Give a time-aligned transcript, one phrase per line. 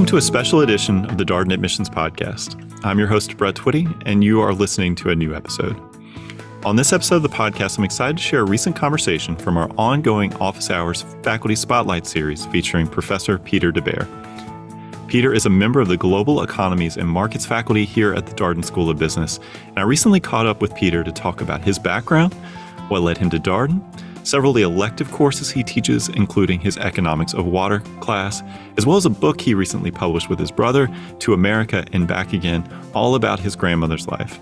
[0.00, 2.56] Welcome to a special edition of the Darden Admissions Podcast.
[2.82, 5.78] I'm your host, Brett Twitty, and you are listening to a new episode.
[6.64, 9.70] On this episode of the podcast, I'm excited to share a recent conversation from our
[9.76, 14.08] ongoing Office Hours Faculty Spotlight series featuring Professor Peter Debaere.
[15.06, 18.64] Peter is a member of the Global Economies and Markets faculty here at the Darden
[18.64, 22.32] School of Business, and I recently caught up with Peter to talk about his background,
[22.88, 23.82] what led him to Darden,
[24.22, 28.42] several of the elective courses he teaches, including his Economics of Water class,
[28.76, 30.88] as well as a book he recently published with his brother,
[31.20, 34.38] To America and Back Again, all about his grandmother's life.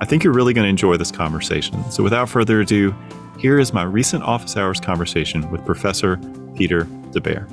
[0.00, 1.90] I think you're really going to enjoy this conversation.
[1.90, 2.94] So without further ado,
[3.38, 6.18] here is my recent office hours conversation with Professor
[6.54, 7.48] Peter Debaere.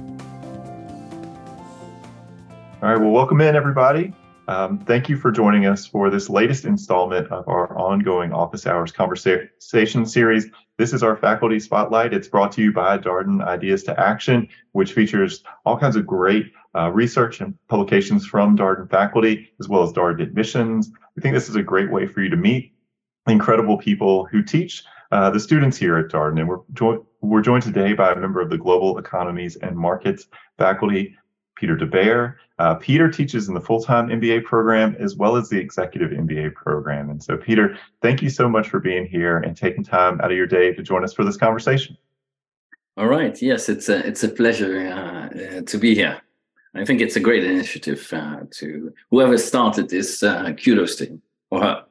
[2.82, 4.14] All right, well, welcome in, everybody.
[4.48, 8.92] Um, thank you for joining us for this latest installment of our ongoing office hours
[8.92, 10.50] conversation series.
[10.78, 12.14] This is our faculty spotlight.
[12.14, 16.54] It's brought to you by Darden Ideas to Action, which features all kinds of great
[16.76, 20.92] uh, research and publications from Darden faculty, as well as Darden admissions.
[21.16, 22.74] We think this is a great way for you to meet
[23.28, 26.40] incredible people who teach uh, the students here at Darden.
[26.42, 30.28] And we're, jo- we're joined today by a member of the Global Economies and Markets
[30.60, 31.16] faculty,
[31.58, 32.36] Peter Debaere.
[32.60, 37.10] Uh, Peter teaches in the full-time MBA program as well as the executive MBA program.
[37.10, 40.38] And so, Peter, thank you so much for being here and taking time out of
[40.38, 41.98] your day to join us for this conversation.
[42.96, 43.40] All right.
[43.42, 46.20] Yes, it's a it's a pleasure uh, uh, to be here.
[46.74, 50.24] I think it's a great initiative uh, to whoever started this.
[50.24, 51.22] Uh, kudos to him
[51.52, 51.87] or her.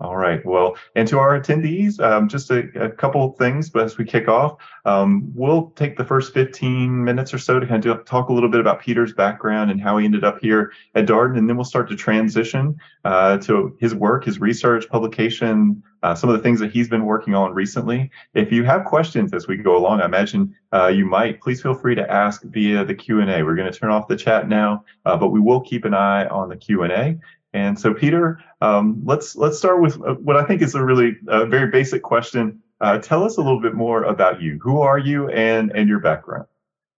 [0.00, 0.44] All right.
[0.46, 4.28] Well, and to our attendees, um, just a, a, couple of things as we kick
[4.28, 4.56] off.
[4.86, 8.48] Um, we'll take the first 15 minutes or so to kind of talk a little
[8.48, 11.66] bit about Peter's background and how he ended up here at Darden, and then we'll
[11.66, 16.60] start to transition uh, to his work, his research, publication, uh, some of the things
[16.60, 18.10] that he's been working on recently.
[18.32, 21.42] If you have questions as we go along, I imagine uh, you might.
[21.42, 23.42] Please feel free to ask via the Q and A.
[23.42, 26.26] We're going to turn off the chat now, uh, but we will keep an eye
[26.26, 27.18] on the Q and A.
[27.52, 31.16] And so, Peter, um, let's let's start with uh, what I think is a really
[31.28, 32.62] uh, very basic question.
[32.80, 34.58] Uh, tell us a little bit more about you.
[34.62, 36.46] Who are you, and and your background?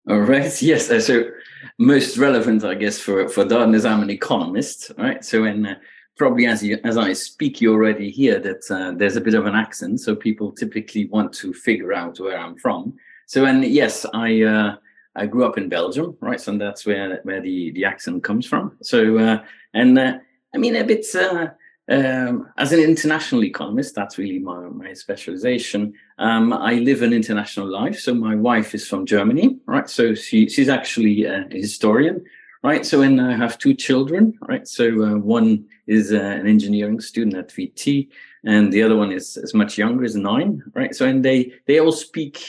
[0.09, 0.53] All right.
[0.63, 0.91] Yes.
[0.91, 1.31] Uh, so,
[1.79, 4.93] most relevant, I guess, for for Darden is I'm an economist.
[4.99, 5.25] Right.
[5.25, 5.77] So, in uh,
[6.19, 9.55] probably as you as I speak, you already hear that there's a bit of an
[9.55, 10.01] accent.
[10.01, 12.95] So people typically want to figure out where I'm from.
[13.27, 14.77] So, and yes, I.
[15.15, 16.41] I grew up in Belgium, right?
[16.41, 18.79] So that's where where the the accent comes from.
[18.81, 19.43] So
[19.75, 20.21] and
[20.55, 21.49] I mean, a bit uh,
[21.91, 25.95] um, as an international economist, that's really my, my specialization.
[26.19, 27.99] Um, I live an international life.
[27.99, 29.89] So my wife is from Germany, right?
[29.89, 32.25] So she, she's actually a historian,
[32.63, 32.87] right?
[32.87, 34.67] So, and I have two children, right?
[34.69, 38.09] So uh, one is uh, an engineering student at VT,
[38.45, 40.95] and the other one is, is much younger, is nine, right?
[40.95, 42.41] So, and they they all speak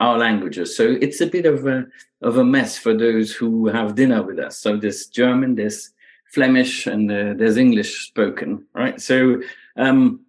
[0.00, 0.76] our languages.
[0.76, 1.86] So it's a bit of a
[2.20, 4.58] of a mess for those who have dinner with us.
[4.58, 5.91] So there's German, there's
[6.32, 9.00] Flemish and uh, there's English spoken, right?
[9.00, 9.42] So,
[9.76, 10.20] um,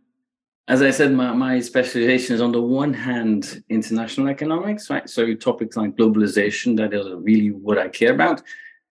[0.68, 5.10] as I said, my, my specialization is on the one hand international economics, right?
[5.10, 8.42] So topics like globalization that is really what I care about.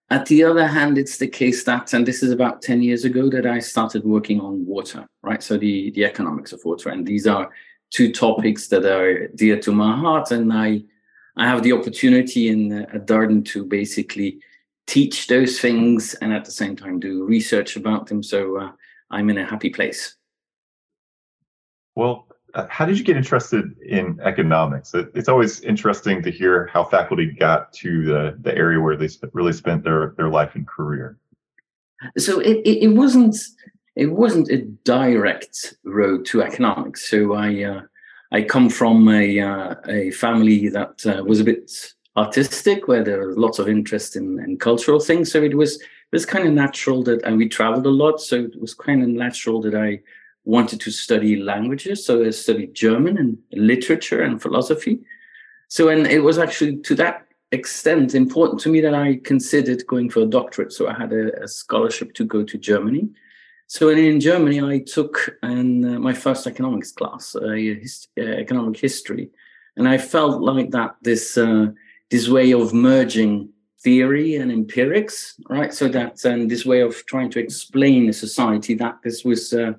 [0.09, 3.29] At the other hand, it's the case that, and this is about 10 years ago
[3.31, 5.41] that I started working on water, right?
[5.41, 6.89] So the, the economics of water.
[6.89, 7.49] And these are
[7.89, 10.29] two topics that are dear to my heart.
[10.29, 10.83] And I,
[11.37, 14.39] I have the opportunity in uh, at Darden to basically
[14.87, 18.21] teach those things and at the same time do research about them.
[18.21, 18.71] So uh,
[19.11, 20.15] I'm in a happy place.
[21.95, 24.93] Well, uh, how did you get interested in economics?
[24.93, 29.07] It, it's always interesting to hear how faculty got to the, the area where they
[29.09, 31.17] sp- really spent their, their life and career.
[32.17, 33.37] So it, it, it, wasn't
[33.95, 37.09] it wasn't a direct road to economics.
[37.09, 37.81] So I uh,
[38.31, 41.71] I come from a uh, a family that uh, was a bit
[42.15, 45.31] artistic, where there was lots of interest in, in cultural things.
[45.31, 48.35] So it was it was kind of natural that, and we traveled a lot, so
[48.35, 50.01] it was kind of natural that I
[50.45, 52.05] wanted to study languages.
[52.05, 54.99] So I studied German and literature and philosophy.
[55.69, 60.09] So and it was actually to that extent important to me that I considered going
[60.09, 60.73] for a doctorate.
[60.73, 63.09] So I had a, a scholarship to go to Germany.
[63.67, 68.77] So in Germany, I took an, uh, my first economics class, uh, his, uh, economic
[68.77, 69.31] history,
[69.77, 71.67] and I felt like that this uh,
[72.13, 73.49] this way of merging
[73.83, 75.73] theory and empirics, right?
[75.73, 79.73] So that and this way of trying to explain a society that this was uh,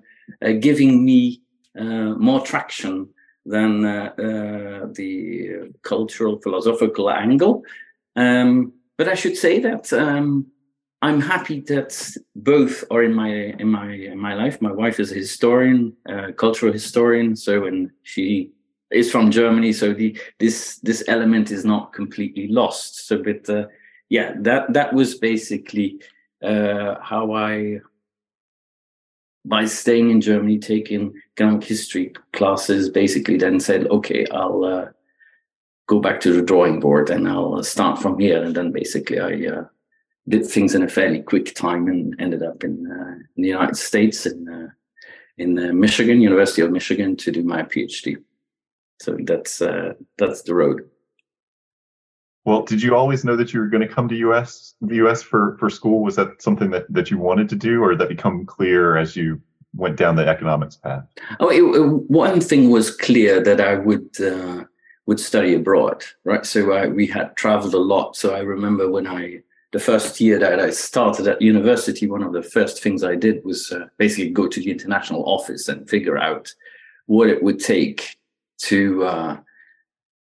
[0.45, 1.43] uh, giving me
[1.79, 3.09] uh, more traction
[3.47, 7.63] than uh, uh, the cultural philosophical angle.
[8.17, 10.47] Um, but I should say that um,
[11.03, 11.91] I'm happy that
[12.35, 13.33] both are in my
[13.63, 14.61] in my in my life.
[14.61, 15.97] My wife is a historian,
[16.37, 18.51] cultural historian, so and she
[18.91, 23.07] is from Germany, so the this this element is not completely lost.
[23.07, 23.67] So, but uh,
[24.09, 26.01] yeah, that that was basically
[26.43, 27.81] uh, how I,
[29.45, 34.87] by staying in Germany, taking economic history classes, basically then said, okay, I'll uh,
[35.87, 38.43] go back to the drawing board and I'll start from here.
[38.43, 39.65] And then basically I uh,
[40.29, 43.77] did things in a fairly quick time and ended up in, uh, in the United
[43.77, 44.69] States in uh,
[45.37, 48.23] in uh, Michigan, University of Michigan, to do my PhD.
[49.01, 50.89] So that's uh, that's the road.
[52.45, 55.23] Well, did you always know that you were going to come to US the US
[55.23, 56.03] for for school?
[56.03, 59.41] Was that something that that you wanted to do, or that become clear as you
[59.75, 61.05] went down the economics path?
[61.41, 61.61] Oh, it,
[62.09, 64.65] one thing was clear that I would uh,
[65.07, 66.47] would study abroad, right?
[66.47, 68.17] So I, we had traveled a lot.
[68.17, 69.43] So I remember when I
[69.73, 73.45] the first year that I started at university, one of the first things I did
[73.45, 76.55] was uh, basically go to the international office and figure out
[77.07, 78.17] what it would take
[78.69, 79.37] to uh,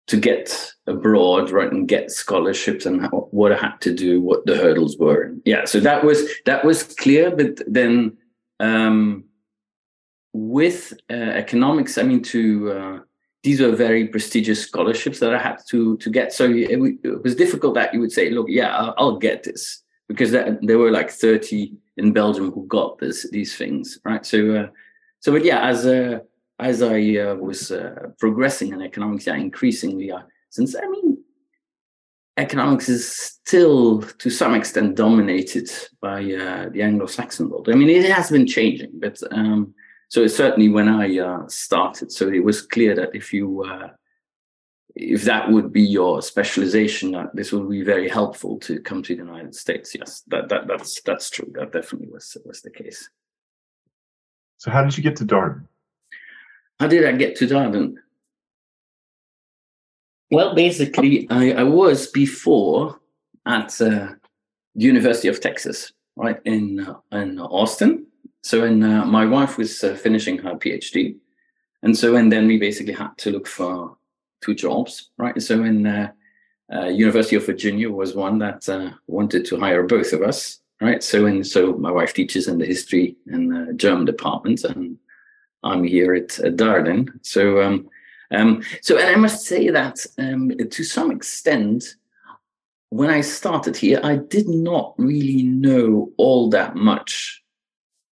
[0.06, 4.44] to get abroad, right, and get scholarships and how, what I had to do, what
[4.44, 5.34] the hurdles were.
[5.44, 7.34] Yeah, so that was that was clear.
[7.34, 8.16] But then
[8.60, 9.24] um,
[10.32, 12.98] with uh, economics, I mean, to uh,
[13.42, 16.32] these were very prestigious scholarships that I had to to get.
[16.32, 19.82] So it, it was difficult that you would say, "Look, yeah, I'll, I'll get this,"
[20.08, 24.26] because that, there were like thirty in Belgium who got this these things, right?
[24.26, 24.66] So, uh,
[25.20, 26.20] so but yeah, as uh,
[26.58, 31.18] as I uh, was uh, progressing in economics, yeah, increasingly, uh, since I mean,
[32.36, 35.70] economics is still to some extent dominated
[36.00, 37.68] by uh, the Anglo-Saxon world.
[37.68, 39.74] I mean, it has been changing, but um,
[40.08, 43.88] so certainly when I uh, started, so it was clear that if you uh,
[44.94, 49.16] if that would be your specialization, that this would be very helpful to come to
[49.16, 49.92] the United States.
[49.92, 51.50] Yes, that, that that's that's true.
[51.54, 53.10] That definitely was was the case.
[54.58, 55.66] So how did you get to Darden?
[56.80, 57.96] How did I get to Darden?
[60.30, 63.00] Well, basically, I, I was before
[63.46, 64.08] at uh,
[64.74, 68.06] the University of Texas, right in uh, in Austin,
[68.42, 71.16] so when uh, my wife was uh, finishing her PhD,
[71.82, 73.96] and so and then we basically had to look for
[74.42, 75.40] two jobs, right?
[75.40, 76.10] So in uh,
[76.74, 78.66] uh University of Virginia was one that
[79.06, 81.02] wanted to hire both of us, right?
[81.02, 84.98] So and so my wife teaches in the history and German department, and
[85.64, 87.08] I'm here at, at Darden.
[87.22, 87.88] So um,
[88.30, 91.96] um, so and I must say that um, to some extent.
[92.90, 97.42] When I started here, I did not really know all that much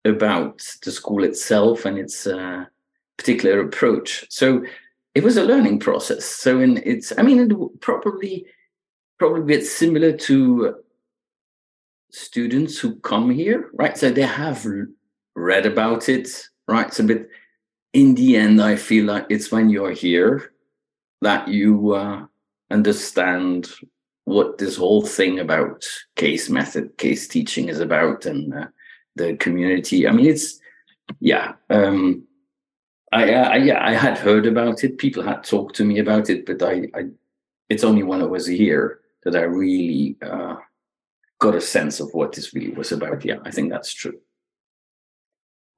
[0.06, 2.65] about the school itself and its uh,
[3.15, 4.25] particular approach.
[4.30, 4.63] So
[5.13, 6.25] it was a learning process.
[6.25, 8.48] So in it's, I mean, it probably
[9.19, 10.77] probably it's similar to
[12.09, 13.95] students who come here, right?
[13.95, 14.65] So they have
[15.36, 16.27] read about it,
[16.68, 16.92] right?
[16.92, 17.27] So, but
[17.93, 20.53] in the end, I feel like it's when you're here
[21.21, 22.25] that you uh,
[22.69, 23.69] understand
[24.25, 25.83] what this whole thing about
[26.15, 28.67] case method, case teaching is about, and uh,
[29.15, 30.07] the community.
[30.07, 30.59] I mean, it's
[31.19, 31.53] yeah.
[31.69, 32.23] Um,
[33.11, 34.97] I, I yeah, I had heard about it.
[34.97, 37.03] People had talked to me about it, but I, I
[37.69, 40.55] it's only when I was here that I really uh,
[41.39, 43.25] got a sense of what this really was about.
[43.25, 44.19] Yeah, I think that's true.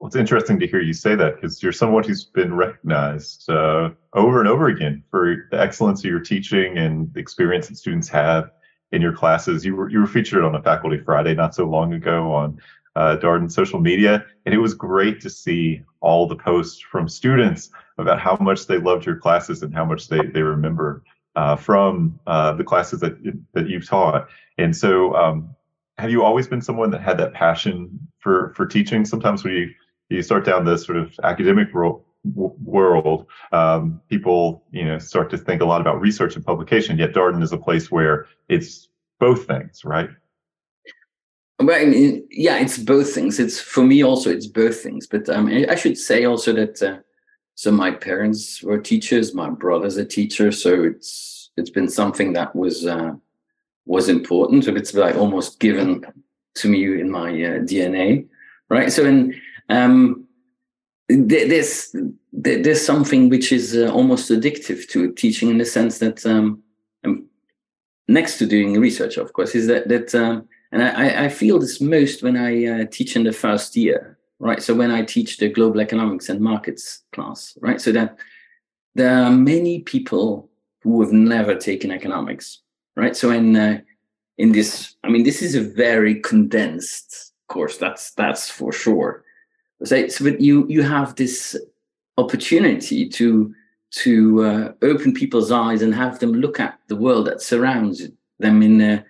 [0.04, 3.88] Well, it's interesting to hear you say that because you're someone who's been recognized uh,
[4.12, 8.06] over and over again for the excellence of your teaching and the experience that students
[8.10, 8.50] have
[8.92, 9.64] in your classes.
[9.64, 12.60] You were you were featured on a Faculty Friday not so long ago on
[12.96, 14.26] uh, Darden social media.
[14.44, 18.76] And it was great to see all the posts from students about how much they
[18.76, 21.02] loved your classes and how much they, they remember
[21.34, 23.16] uh, from uh, the classes that,
[23.54, 24.28] that you've taught.
[24.58, 25.56] And so, um,
[25.96, 29.06] have you always been someone that had that passion for, for teaching?
[29.06, 29.74] Sometimes when
[30.08, 35.38] you, start down this sort of academic world, world um, people you know start to
[35.38, 38.88] think a lot about research and publication yet darden is a place where it's
[39.20, 40.08] both things right
[41.60, 43.38] I mean, yeah, it's both things.
[43.38, 44.30] It's for me also.
[44.30, 45.06] It's both things.
[45.06, 46.98] But um, I should say also that uh,
[47.54, 49.34] so my parents were teachers.
[49.34, 53.12] My brother's a teacher, so it's it's been something that was uh,
[53.86, 54.64] was important.
[54.64, 56.04] So it's like almost given
[56.56, 58.26] to me in my uh, DNA,
[58.68, 58.92] right?
[58.92, 60.26] So in um,
[61.08, 61.94] there's
[62.32, 66.62] there's something which is uh, almost addictive to teaching in the sense that um,
[68.08, 71.80] next to doing research, of course, is that that um, and I, I feel this
[71.80, 74.62] most when I uh, teach in the first year, right?
[74.62, 77.80] So when I teach the global economics and markets class, right?
[77.80, 78.18] So that
[78.94, 80.50] there are many people
[80.82, 82.60] who have never taken economics,
[82.96, 83.16] right?
[83.16, 83.80] So in uh,
[84.38, 87.76] in this, I mean, this is a very condensed course.
[87.76, 89.23] That's that's for sure.
[89.84, 91.56] So, so but you you have this
[92.16, 93.54] opportunity to
[93.90, 98.62] to uh, open people's eyes and have them look at the world that surrounds them
[98.62, 99.04] in a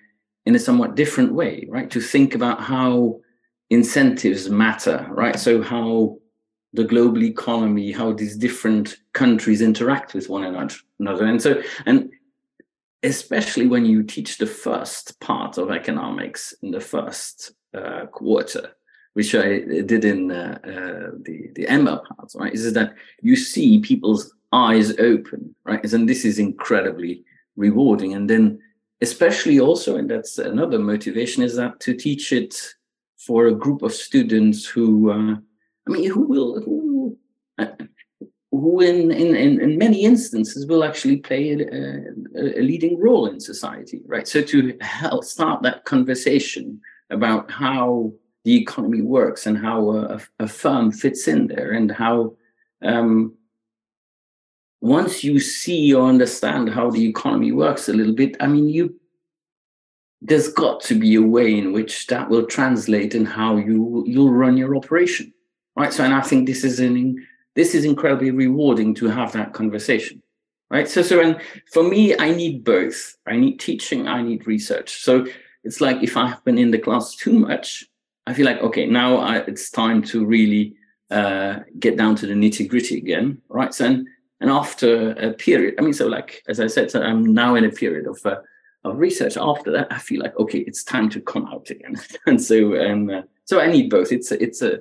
[0.47, 1.91] in a somewhat different way, right?
[1.91, 3.21] To think about how
[3.71, 5.39] incentives matter, right?
[5.39, 6.19] So how
[6.75, 11.25] the global economy, how these different countries interact with one another.
[11.25, 12.11] And so, and
[13.03, 18.73] especially when you teach the first part of economics in the first uh, quarter,
[19.15, 22.53] which I did in uh, uh, the the EMBA part, right?
[22.53, 25.93] Is that you see people's eyes open, right?
[25.93, 27.25] And this is incredibly
[27.57, 28.15] rewarding.
[28.15, 28.61] And then,
[29.01, 32.61] especially also, and that's another motivation, is that to teach it
[33.17, 35.37] for a group of students who, uh,
[35.87, 37.19] I mean, who will who.
[37.59, 37.67] Uh,
[38.51, 41.59] who in, in, in, many instances will actually play a,
[42.37, 44.29] a, leading role in society, right?
[44.29, 46.81] So to help start that conversation
[47.11, 48.13] about how
[48.45, 52.35] the economy works and how a, a firm fits in there and how
[52.83, 53.35] um,
[54.81, 58.95] once you see or understand how the economy works a little bit, I mean, you
[60.21, 64.33] there's got to be a way in which that will translate in how you you'll
[64.33, 65.33] run your operation,
[65.77, 65.93] right?
[65.93, 70.23] So, and I think this is an this is incredibly rewarding to have that conversation,
[70.71, 70.89] right?
[70.89, 71.41] So, so, and
[71.73, 73.17] for me, I need both.
[73.27, 74.09] I need teaching.
[74.09, 75.03] I need research.
[75.03, 75.27] So
[75.63, 77.87] it's like if I have been in the class too much,
[78.27, 80.75] I feel like okay, now I, it's time to really
[81.11, 83.73] uh, get down to the nitty gritty again, right?
[83.75, 84.07] So, and
[84.41, 87.65] and after a period, I mean, so like as I said, so I'm now in
[87.65, 88.37] a period of uh,
[88.85, 89.37] of research.
[89.37, 91.97] After that, I feel like okay, it's time to come out again.
[92.27, 94.13] and so and uh, so I need both.
[94.13, 94.81] It's a, it's a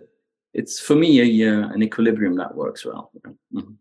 [0.53, 3.11] it's for me a, uh, an equilibrium that works well.
[3.25, 3.73] Mm-hmm.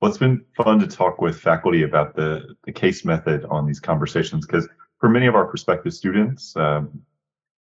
[0.00, 3.80] Well, it's been fun to talk with faculty about the the case method on these
[3.80, 4.68] conversations because
[4.98, 7.02] for many of our prospective students, um,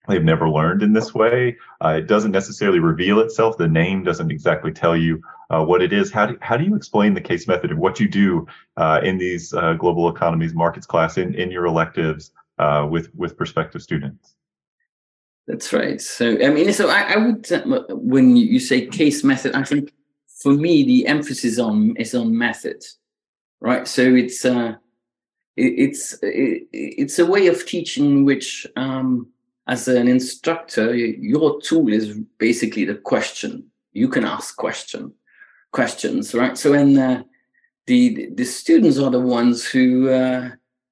[0.09, 1.57] they've never learned in this way.
[1.85, 3.57] Uh, it doesn't necessarily reveal itself.
[3.57, 6.11] The name doesn't exactly tell you uh, what it is.
[6.11, 9.19] How do, how do you explain the case method and what you do uh, in
[9.19, 14.35] these uh, global economies markets class in, in your electives uh, with, with prospective students?
[15.47, 16.01] That's right.
[16.01, 19.93] So, I mean, so I, I would, uh, when you say case method, I think
[20.27, 22.83] for me, the emphasis on is on method,
[23.61, 23.87] right?
[23.87, 24.75] So it's, uh,
[25.57, 29.29] it, it's, it, it's a way of teaching which, um,
[29.67, 33.65] as an instructor, your tool is basically the question.
[33.93, 35.13] You can ask question
[35.73, 36.57] questions, right?
[36.57, 37.23] So, and uh,
[37.87, 40.51] the the students are the ones who uh,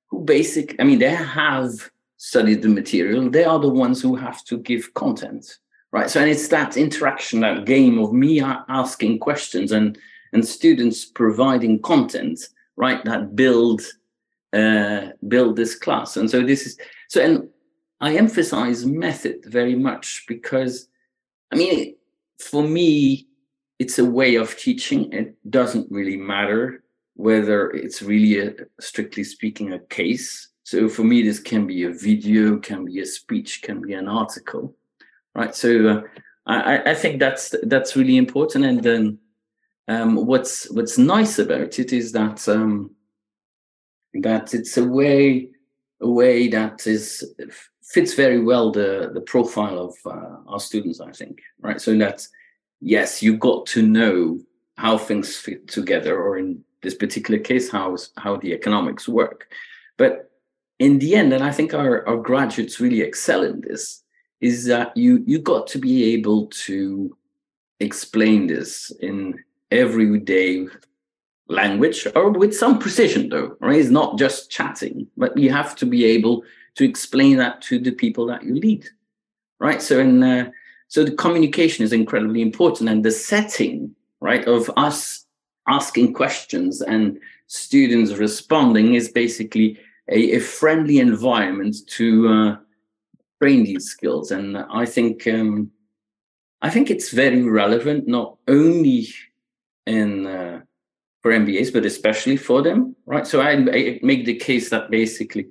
[0.09, 0.75] who basic.
[0.81, 3.31] I mean, they have studied the material.
[3.31, 5.59] They are the ones who have to give content,
[5.93, 6.11] right?
[6.11, 9.97] So, and it's that interaction, that game of me asking questions and
[10.33, 12.41] and students providing content,
[12.77, 13.05] right?
[13.05, 13.83] That build
[14.53, 16.17] uh, build this class.
[16.17, 16.77] And so this is
[17.09, 17.49] so and
[18.01, 20.89] I emphasize method very much because,
[21.53, 21.97] I mean,
[22.39, 23.27] for me,
[23.79, 25.13] it's a way of teaching.
[25.13, 26.83] It doesn't really matter
[27.15, 30.49] whether it's really a strictly speaking a case.
[30.63, 34.09] So for me, this can be a video, can be a speech, can be an
[34.09, 34.75] article,
[35.35, 35.55] right?
[35.55, 36.03] So uh,
[36.47, 38.65] I, I think that's that's really important.
[38.65, 39.19] And then
[39.89, 42.93] um, what's what's nice about it is that um,
[44.15, 45.51] that it's a way
[46.01, 47.35] a way that is
[47.91, 51.81] fits very well the the profile of uh, our students i think right?
[51.81, 52.27] So that
[52.81, 54.39] yes you got to know
[54.77, 59.49] how things fit together or in this particular case how how the economics work.
[59.99, 60.31] But
[60.79, 64.03] in the end and i think our, our graduates really excel in this
[64.41, 67.15] is that you you got to be able to
[67.81, 69.39] explain this in
[69.71, 70.67] everyday
[71.49, 73.81] language or with some precision though right?
[73.81, 76.45] It's not just chatting but you have to be able
[76.77, 78.89] to explain that to the people that you lead
[79.61, 79.81] right?
[79.81, 80.51] So in uh,
[80.89, 85.27] so the communication is incredibly important and the setting right of us
[85.69, 92.57] asking questions and students responding is basically a, a friendly environment to uh,
[93.41, 94.33] train these skills.
[94.33, 95.71] And i think um,
[96.63, 99.09] i think it's very relevant not only
[99.87, 100.61] in uh,
[101.23, 103.27] for mbas but especially for them right?
[103.27, 105.47] So I, I make the case that basically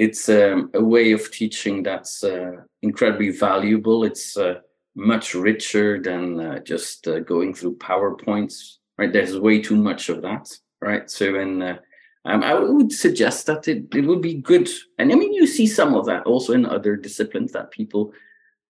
[0.00, 4.02] it's um, a way of teaching that's uh, incredibly valuable.
[4.02, 4.54] It's uh,
[4.94, 9.12] much richer than uh, just uh, going through PowerPoints, right?
[9.12, 10.48] There's way too much of that,
[10.80, 11.10] right?
[11.10, 11.76] So, and uh,
[12.24, 14.70] um, I would suggest that it, it would be good.
[14.98, 18.14] And I mean, you see some of that also in other disciplines that people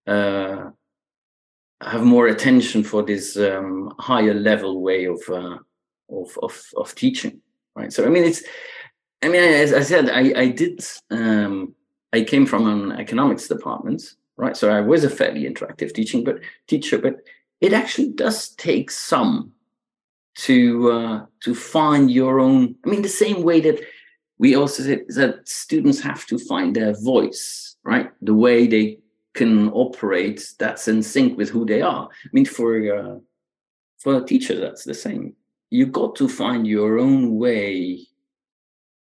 [0.08, 0.70] uh,
[1.80, 7.40] have more attention for this um, higher level way of, of, of, of teaching,
[7.76, 7.92] right?
[7.92, 8.42] So, I mean, it's,
[9.22, 10.84] I mean, as I said, I, I did.
[11.10, 11.74] Um,
[12.12, 14.02] I came from an economics department,
[14.36, 14.56] right?
[14.56, 16.98] So I was a fairly interactive teaching, but teacher.
[16.98, 17.16] But
[17.60, 19.52] it actually does take some
[20.36, 22.74] to uh, to find your own.
[22.84, 23.80] I mean, the same way that
[24.38, 28.10] we also said that students have to find their voice, right?
[28.22, 28.98] The way they
[29.34, 32.08] can operate that's in sync with who they are.
[32.08, 33.18] I mean, for uh,
[33.98, 35.34] for a teacher, that's the same.
[35.68, 38.06] You got to find your own way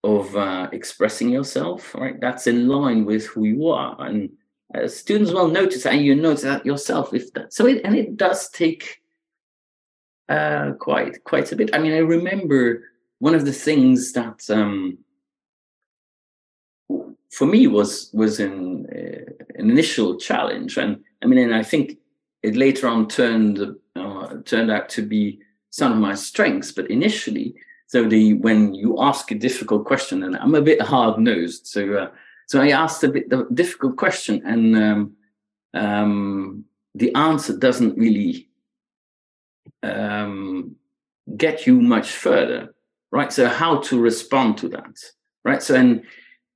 [0.04, 2.20] of uh, expressing yourself, right?
[2.20, 4.30] That's in line with who you are, and
[4.74, 7.14] uh, students will notice, that and you notice that yourself.
[7.14, 9.02] If that, so, it, and it does take
[10.30, 11.76] uh, quite quite a bit.
[11.76, 12.84] I mean, I remember
[13.20, 15.00] one of the things that um,
[17.32, 21.98] for me was was an, uh, an initial challenge, and I mean, and I think
[22.42, 23.60] it later on turned
[23.96, 25.40] uh, turned out to be
[25.72, 26.72] some of my strengths.
[26.72, 27.56] But initially,
[27.90, 31.82] so the when you ask a difficult question, and I'm a bit hard nosed, so
[31.96, 32.12] uh,
[32.46, 35.14] so I asked a bit the difficult question, and um,
[35.74, 38.48] um, the answer doesn't really
[39.82, 40.76] um,
[41.36, 42.76] get you much further,
[43.12, 43.34] right?
[43.34, 44.96] So how to respond to that,
[45.44, 45.64] right?
[45.64, 46.04] So and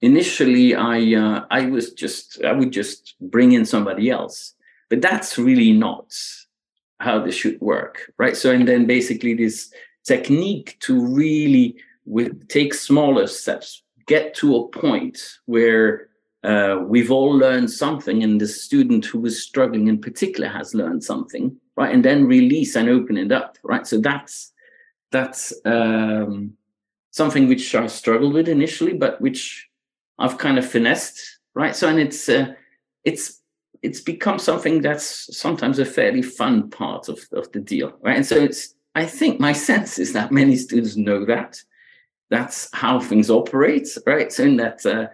[0.02, 4.54] initially I uh, I was just I would just bring in somebody else,
[4.88, 6.14] but that's really not
[7.00, 8.38] how this should work, right?
[8.38, 9.74] So and then basically this
[10.06, 16.10] technique to really with take smaller steps, get to a point where
[16.44, 21.04] uh, we've all learned something, and the student who was struggling in particular has learned
[21.04, 21.94] something, right?
[21.94, 23.88] And then release and open it up, right?
[23.88, 24.52] So that's
[25.12, 26.54] that's um,
[27.12, 29.70] something which I struggled with initially, but which
[30.20, 31.76] I've kind of finessed, right?
[31.76, 32.54] So and it's uh,
[33.06, 33.40] it's
[33.82, 38.16] it's become something that's sometimes a fairly fun part of, of the deal, right?
[38.16, 41.62] And so it's I think my sense is that many students know that
[42.30, 44.32] that's how things operate, right?
[44.32, 45.08] So in that uh,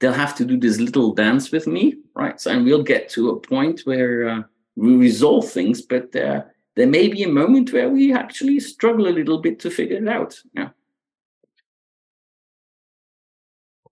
[0.00, 2.40] they'll have to do this little dance with me, right?
[2.40, 4.42] So and we'll get to a point where uh,
[4.76, 6.42] we resolve things, but uh,
[6.76, 10.08] there may be a moment where we actually struggle a little bit to figure it
[10.08, 10.38] out.
[10.54, 10.68] Yeah.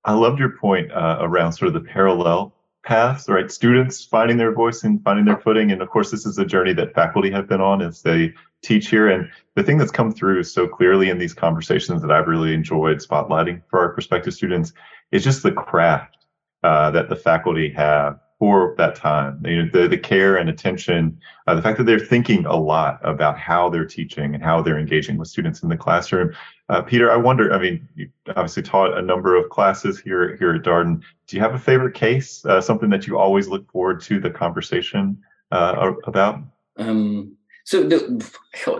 [0.04, 2.54] I loved your point uh, around sort of the parallel
[2.84, 3.50] paths, right?
[3.50, 5.72] Students finding their voice and finding their footing.
[5.72, 8.88] And of course, this is a journey that faculty have been on as they teach
[8.88, 9.08] here.
[9.08, 12.98] And the thing that's come through so clearly in these conversations that I've really enjoyed
[12.98, 14.72] spotlighting for our prospective students
[15.12, 16.26] is just the craft
[16.62, 19.40] uh, that the faculty have for that time.
[19.46, 22.98] You know, the, the care and attention, uh, the fact that they're thinking a lot
[23.02, 26.34] about how they're teaching and how they're engaging with students in the classroom.
[26.68, 30.54] Uh, Peter, I wonder, I mean, you obviously taught a number of classes here, here
[30.54, 31.02] at Darden.
[31.26, 34.30] Do you have a favorite case, uh, something that you always look forward to the
[34.30, 35.22] conversation
[35.52, 36.40] uh, about?
[36.76, 38.30] Um, so, the,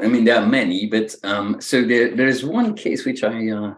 [0.03, 3.51] I mean, there are many, but um, so there, there is one case which I
[3.51, 3.75] uh,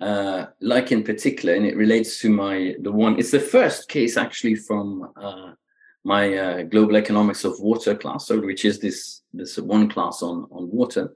[0.00, 3.18] uh, like in particular, and it relates to my the one.
[3.18, 5.52] It's the first case actually from uh,
[6.04, 10.46] my uh, global economics of water class, so which is this this one class on
[10.50, 11.14] on water,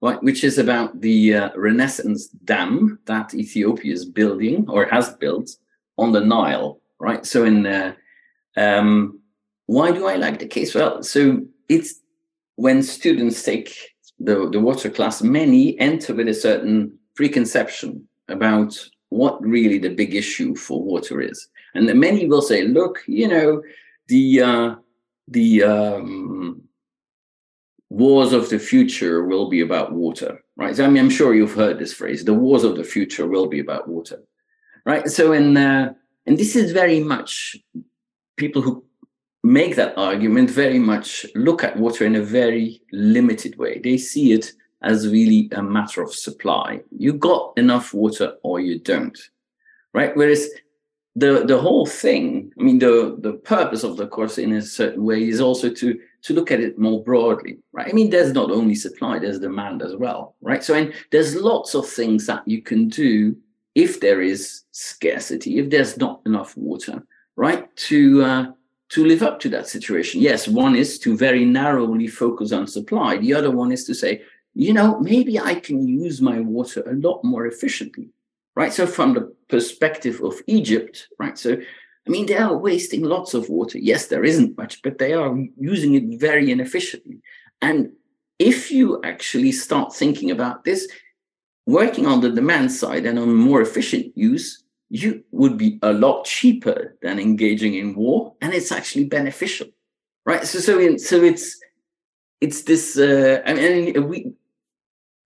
[0.00, 0.22] right?
[0.22, 5.50] Which is about the uh, Renaissance dam that Ethiopia is building or has built
[5.96, 7.24] on the Nile, right?
[7.26, 7.94] So in uh,
[8.56, 9.20] um,
[9.66, 10.74] why do I like the case?
[10.74, 12.00] Well, so it's
[12.58, 13.72] when students take
[14.18, 18.76] the, the water class, many enter with a certain preconception about
[19.10, 21.48] what really the big issue for water is.
[21.76, 23.62] And many will say, look, you know,
[24.08, 24.74] the uh,
[25.28, 26.62] the um,
[27.90, 30.74] wars of the future will be about water, right?
[30.74, 33.46] So, I mean, I'm sure you've heard this phrase: the wars of the future will
[33.46, 34.20] be about water,
[34.84, 35.06] right?
[35.08, 35.92] So, in uh,
[36.26, 37.56] and this is very much
[38.36, 38.84] people who
[39.44, 43.78] make that argument very much look at water in a very limited way.
[43.78, 46.80] They see it as really a matter of supply.
[46.90, 49.18] You got enough water or you don't,
[49.92, 50.16] right?
[50.16, 50.48] Whereas
[51.16, 55.04] the the whole thing, I mean, the the purpose of the course in a certain
[55.04, 57.88] way is also to to look at it more broadly, right?
[57.88, 60.62] I mean, there's not only supply, there's demand as well, right?
[60.62, 63.36] So, and there's lots of things that you can do
[63.74, 67.04] if there is scarcity, if there's not enough water,
[67.36, 67.74] right?
[67.88, 68.46] To uh,
[68.90, 70.20] to live up to that situation.
[70.20, 73.18] Yes, one is to very narrowly focus on supply.
[73.18, 74.22] The other one is to say,
[74.54, 78.10] you know, maybe I can use my water a lot more efficiently,
[78.56, 78.72] right?
[78.72, 81.38] So, from the perspective of Egypt, right?
[81.38, 83.78] So, I mean, they are wasting lots of water.
[83.78, 87.20] Yes, there isn't much, but they are using it very inefficiently.
[87.60, 87.92] And
[88.38, 90.88] if you actually start thinking about this,
[91.66, 96.24] working on the demand side and on more efficient use, you would be a lot
[96.24, 99.68] cheaper than engaging in war, and it's actually beneficial,
[100.24, 100.46] right?
[100.46, 101.60] So, so, in, so it's
[102.40, 102.96] it's this.
[102.96, 104.32] Uh, I mean, we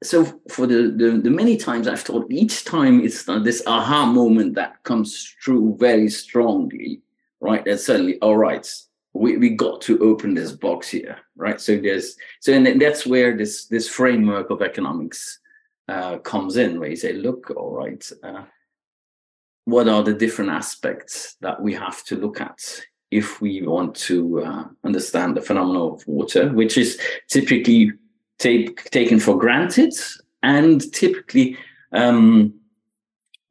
[0.02, 4.54] so for the, the, the many times I've taught, each time it's this aha moment
[4.56, 7.00] that comes through very strongly,
[7.40, 7.64] right?
[7.64, 8.68] That suddenly, all right,
[9.12, 11.60] we, we got to open this box here, right?
[11.60, 15.38] So there's so and that's where this this framework of economics
[15.88, 18.44] uh, comes in, where you say, look, all right, uh,
[19.64, 22.58] what are the different aspects that we have to look at
[23.10, 26.98] if we want to uh, understand the phenomenon of water, which is
[27.28, 27.92] typically
[28.38, 29.92] take, taken for granted
[30.42, 31.56] and typically
[31.92, 32.54] um,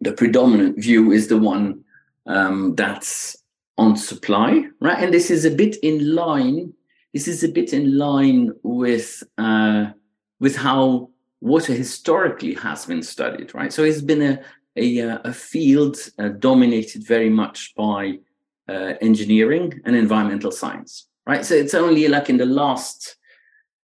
[0.01, 1.83] the predominant view is the one
[2.25, 3.37] um, that's
[3.77, 5.03] on supply, right?
[5.03, 6.73] And this is a bit in line.
[7.13, 9.91] This is a bit in line with uh,
[10.39, 13.71] with how water historically has been studied, right?
[13.71, 14.41] So it's been a
[14.75, 18.19] a, uh, a field uh, dominated very much by
[18.67, 21.45] uh, engineering and environmental science, right?
[21.45, 23.17] So it's only like in the last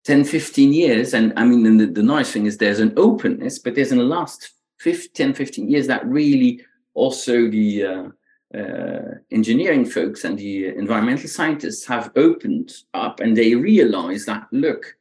[0.04, 3.74] 10, 15 years, and I mean, the, the nice thing is there's an openness, but
[3.74, 6.60] there's in the last 15, 10, 15 years that really
[6.92, 8.08] also the uh,
[8.54, 14.96] uh, engineering folks and the environmental scientists have opened up and they realize that look,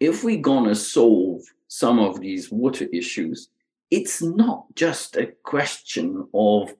[0.00, 3.50] if we're gonna solve some of these water issues,
[3.90, 6.74] it's not just a question of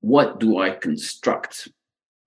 [0.00, 1.68] what do I construct,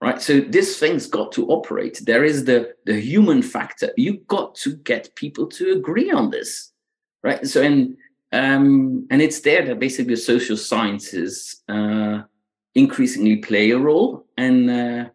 [0.02, 0.22] right?
[0.22, 2.02] So this thing's got to operate.
[2.04, 3.92] There is the the human factor.
[3.96, 6.72] You've got to get people to agree on this,
[7.24, 7.46] right?
[7.48, 7.96] So and
[8.32, 12.22] um, and it's there that basically social sciences uh,
[12.76, 15.06] increasingly play a role and uh,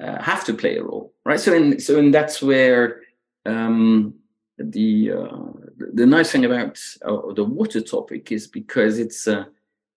[0.00, 1.40] uh, have to play a role, right?
[1.40, 3.02] So, and so, and that's where
[3.44, 4.14] um,
[4.58, 9.44] the uh, the nice thing about uh, the water topic is because it's uh,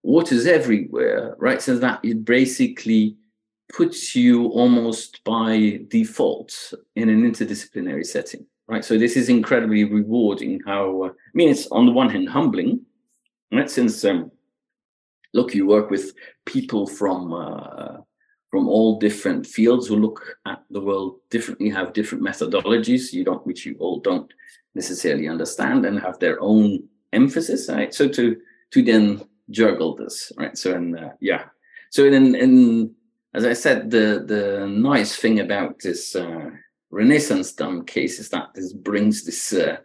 [0.03, 1.61] water's everywhere, right?
[1.61, 3.15] So that it basically
[3.71, 8.85] puts you almost by default in an interdisciplinary setting right?
[8.85, 10.61] So this is incredibly rewarding.
[10.65, 12.85] How uh, I mean, it's on the one hand humbling,
[13.51, 13.69] right?
[13.69, 14.31] Since um,
[15.33, 16.13] look, you work with
[16.45, 17.97] people from uh,
[18.51, 23.11] from all different fields who look at the world differently, have different methodologies.
[23.11, 24.31] You don't, which you all don't
[24.75, 27.93] necessarily understand, and have their own emphasis, right?
[27.93, 28.37] So to
[28.71, 30.57] to then juggle this, right?
[30.57, 31.45] So and uh, yeah,
[31.89, 32.95] so in in
[33.33, 36.15] as I said, the the nice thing about this.
[36.15, 36.51] Uh,
[36.91, 39.77] Renaissance dam case is that this brings this uh,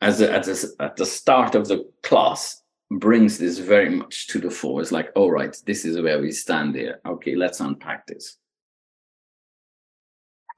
[0.00, 4.38] as a, at, a, at the start of the class brings this very much to
[4.38, 4.80] the fore.
[4.80, 7.00] It's like, all right, this is where we stand here.
[7.06, 8.38] Okay, let's unpack this.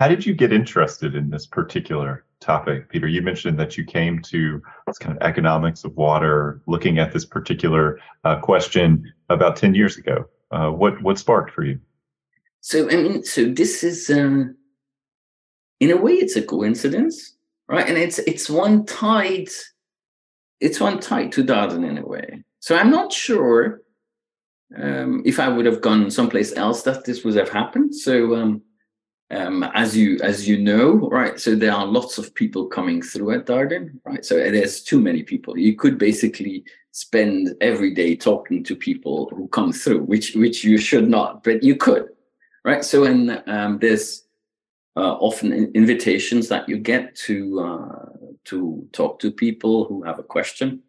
[0.01, 3.07] How did you get interested in this particular topic, Peter?
[3.07, 7.25] You mentioned that you came to this kind of economics of water, looking at this
[7.25, 10.27] particular uh, question about ten years ago.
[10.51, 11.79] Uh, what what sparked for you?
[12.63, 14.57] So I mean, so this is um,
[15.81, 17.37] in a way it's a coincidence
[17.69, 19.49] right and it's it's one tied
[20.61, 23.81] it's one tied to darden in a way so i'm not sure
[24.79, 28.63] um, if i would have gone someplace else that this would have happened so um,
[29.31, 33.33] um, as you as you know right so there are lots of people coming through
[33.33, 38.65] at darden right so there's too many people you could basically spend every day talking
[38.65, 42.09] to people who come through which which you should not but you could
[42.65, 44.25] right so and um, there's
[44.97, 48.07] uh, often invitations that you get to uh,
[48.45, 50.83] to talk to people who have a question.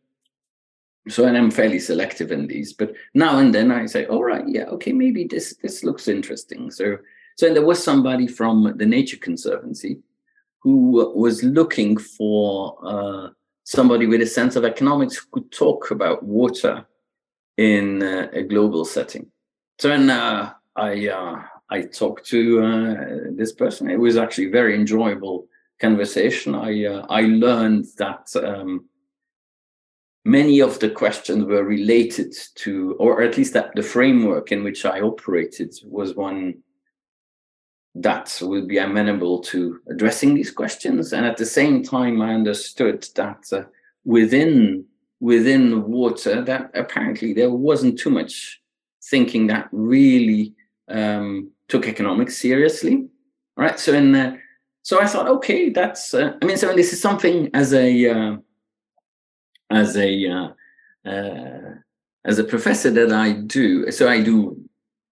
[1.07, 4.43] So, and I'm fairly selective in these, but now and then I say, "All right,
[4.47, 6.97] yeah, okay, maybe this this looks interesting." So,
[7.41, 9.97] so there was somebody from the Nature Conservancy
[10.59, 13.29] who was looking for uh,
[13.63, 16.85] somebody with a sense of economics who could talk about water
[17.57, 19.25] in uh, a global setting.
[19.79, 22.95] So, and uh, I uh, I talked to uh,
[23.31, 23.89] this person.
[23.89, 25.47] It was actually a very enjoyable
[25.79, 26.53] conversation.
[26.53, 28.85] I uh, I learned that um,
[30.25, 34.85] many of the questions were related to, or at least that the framework in which
[34.85, 36.61] I operated was one
[37.95, 41.13] that will be amenable to addressing these questions.
[41.13, 43.63] And at the same time, I understood that uh,
[44.05, 44.85] within
[45.19, 48.59] within water, that apparently there wasn't too much
[49.03, 50.53] thinking that really
[50.87, 53.07] um, took economics seriously,
[53.55, 53.79] right?
[53.79, 54.37] So in uh,
[54.83, 58.37] so I thought, okay, that's uh, I mean, so this is something as a uh,
[59.69, 60.47] as a uh,
[61.09, 61.75] uh,
[62.25, 63.91] as a professor that I do.
[63.91, 64.60] So I do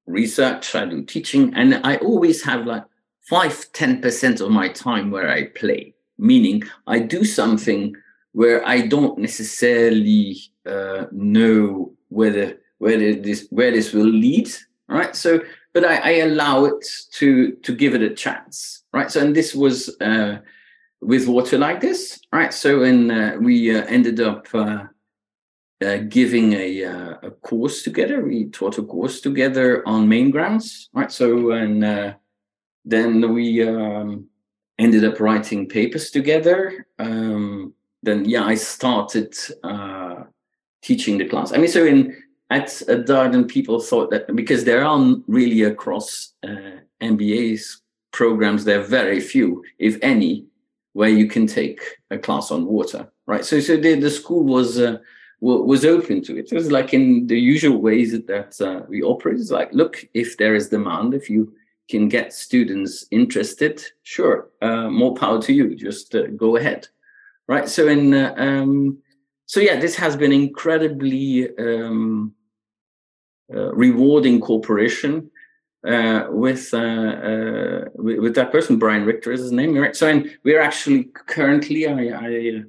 [0.10, 2.84] research, I do teaching, and I always have like
[3.22, 7.96] five, ten percent of my time where I play, meaning I do something
[8.34, 14.50] where I don't necessarily uh, know whether whether this where this will lead,
[14.88, 15.16] right?
[15.16, 15.42] So
[15.74, 19.12] but I, I, allow it to to give it a chance, right?
[19.12, 20.40] So, and this was uh,
[21.02, 22.54] with water like this, right?
[22.54, 24.48] So, and uh, we uh, ended up
[25.82, 28.22] uh, uh, giving a uh, a course together.
[28.22, 31.12] We taught a course together on main grounds, right?
[31.12, 32.16] So, and
[32.86, 34.28] then we um,
[34.78, 36.86] ended up writing papers together.
[36.98, 39.36] Um, then, yeah, I started
[40.82, 41.52] teaching the class.
[41.52, 42.16] I mean, so in
[42.50, 48.84] at, Darden, people thought that because there are really across uh, MBA's programs, there are
[48.84, 50.46] very few, if any,
[50.94, 53.46] where you can take a class on water, right?
[53.46, 54.98] So, so the, the school was uh,
[55.42, 56.52] was open to it.
[56.52, 59.40] It was like in the usual ways that uh, we operate.
[59.40, 61.54] It's like, look, if there is demand, if you
[61.90, 65.76] can get students interested, sure, uh, more power to you.
[65.76, 66.88] Just uh, go ahead,
[67.48, 67.68] right?
[67.70, 69.00] So, in uh, um,
[69.46, 72.34] so yeah, this has been incredibly um,
[73.54, 75.32] uh, rewarding cooperation
[75.88, 79.96] uh, with, with, with that person, Brian Richter is his name, right?
[79.96, 82.64] So, and we're actually currently, I, I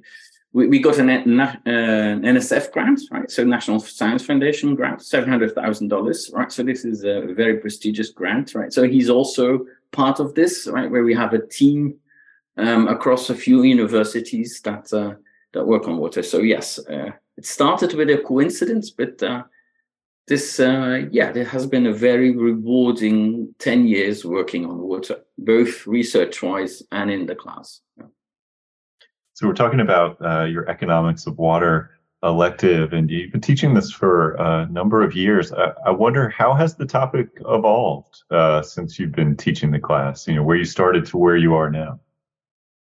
[0.53, 3.29] we, we got an, uh, NSF grant, right?
[3.31, 6.51] So National Science Foundation grant, seven hundred thousand dollars, right?
[6.51, 8.73] So this is a very prestigious grant, right?
[8.73, 10.89] So he's also part of this, right?
[10.89, 11.95] Where we have a team
[12.57, 15.15] um, across a few universities that uh,
[15.53, 16.23] that work on water.
[16.23, 19.21] So yes, uh, it started with a coincidence, but
[20.27, 25.87] this uh, yeah there has been a very rewarding 10 years working on water both
[25.87, 28.05] research wise and in the class yeah.
[29.41, 31.89] So we're talking about uh, your economics of water
[32.21, 35.51] elective and you've been teaching this for a number of years.
[35.51, 40.27] I, I wonder how has the topic evolved uh, since you've been teaching the class?
[40.27, 41.99] You know where you started to where you are now?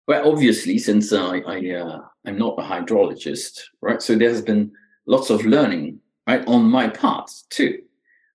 [0.08, 4.02] Well obviously since i, I uh, i'm not a hydrologist right?
[4.02, 4.72] So there has been
[5.08, 7.80] lots of learning right on my part too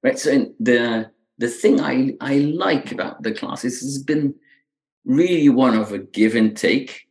[0.02, 0.18] right?
[0.18, 4.34] So the the thing i i like about the class is it's been
[5.06, 7.06] really one of a give and take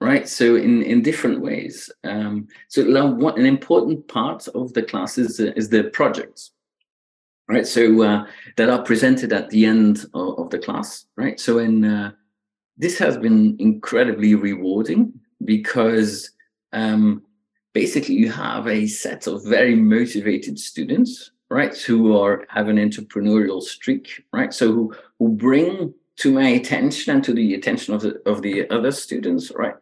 [0.00, 0.28] right?
[0.28, 1.90] So in in different ways.
[2.04, 6.52] Um so one, an important part of the class is, is the projects
[7.48, 7.66] right?
[7.66, 11.38] So uh, that are presented at the end of, of the class right?
[11.38, 12.12] So in uh,
[12.76, 15.12] this has been incredibly rewarding
[15.44, 16.30] because
[16.72, 17.22] um,
[17.72, 21.76] basically you have a set of very motivated students right?
[21.76, 24.52] Who are have an entrepreneurial streak right?
[24.52, 28.68] So who who bring to my attention and to the attention of the of the
[28.70, 29.76] other students right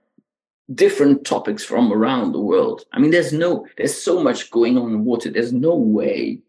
[0.72, 2.84] different topics from around the world.
[2.92, 5.30] I mean there's no there's so much going on in water.
[5.30, 6.40] There's no way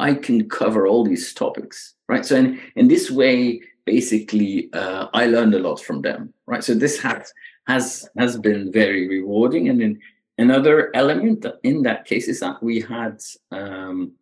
[0.00, 2.24] i can cover all these topics right?
[2.24, 6.62] So in, in this way basically uh, i learned a lot from them right?
[6.62, 7.32] So this has
[7.66, 9.68] has has been very rewarding.
[9.68, 10.00] And then
[10.38, 14.12] Another element in that case is that we had um,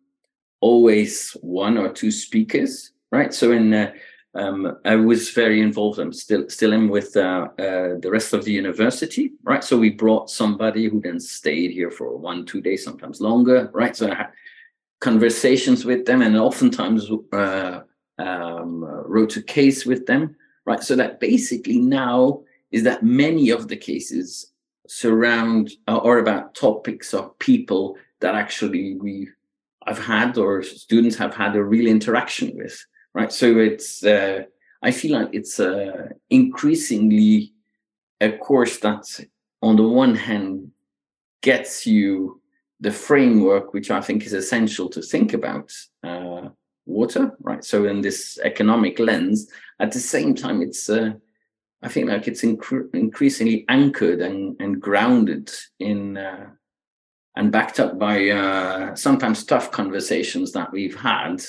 [0.61, 3.31] always one or two speakers, right?
[3.31, 3.91] So in uh,
[4.37, 5.99] um, I was very involved.
[5.99, 9.63] I'm still still in with uh, uh, the rest of the university, right?
[9.63, 13.95] So we brought somebody who then stayed here for one, two days, sometimes longer, right?
[13.95, 14.31] So I had
[14.99, 17.79] conversations with them, and oftentimes uh,
[18.19, 20.83] um, wrote a case with them, right?
[20.83, 24.51] So that basically now is that many of the cases
[24.87, 29.29] surround uh, or about topics or people that actually we
[29.87, 32.85] I've had or students have had a real interaction with,
[33.17, 33.33] right?
[33.33, 34.43] So it's uh,
[34.81, 37.53] I feel like it's uh, increasingly
[38.21, 39.05] a course that,
[39.61, 40.71] on the one hand,
[41.41, 42.41] gets you
[42.79, 45.71] the framework which I think is essential to think about
[46.03, 46.49] uh,
[46.85, 47.63] water, right?
[47.63, 49.49] So in this economic lens,
[49.79, 51.13] at the same time, it's uh,
[51.81, 55.49] I think like it's incre- increasingly anchored and, and grounded
[55.79, 56.49] in uh,
[57.35, 61.41] and backed up by uh, sometimes tough conversations that we've had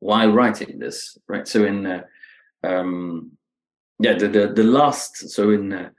[0.00, 1.18] while writing this.
[1.28, 1.46] Right.
[1.46, 2.02] So in uh,
[2.64, 3.32] um,
[3.98, 5.90] yeah, the, the, the last so in uh,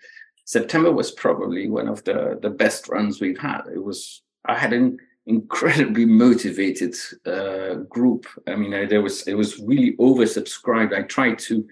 [0.46, 3.64] September was probably one of the the best runs we've had.
[3.74, 8.26] It was I had an incredibly motivated uh, group.
[8.48, 10.94] I mean, I, there was it was really oversubscribed.
[10.94, 11.68] I tried to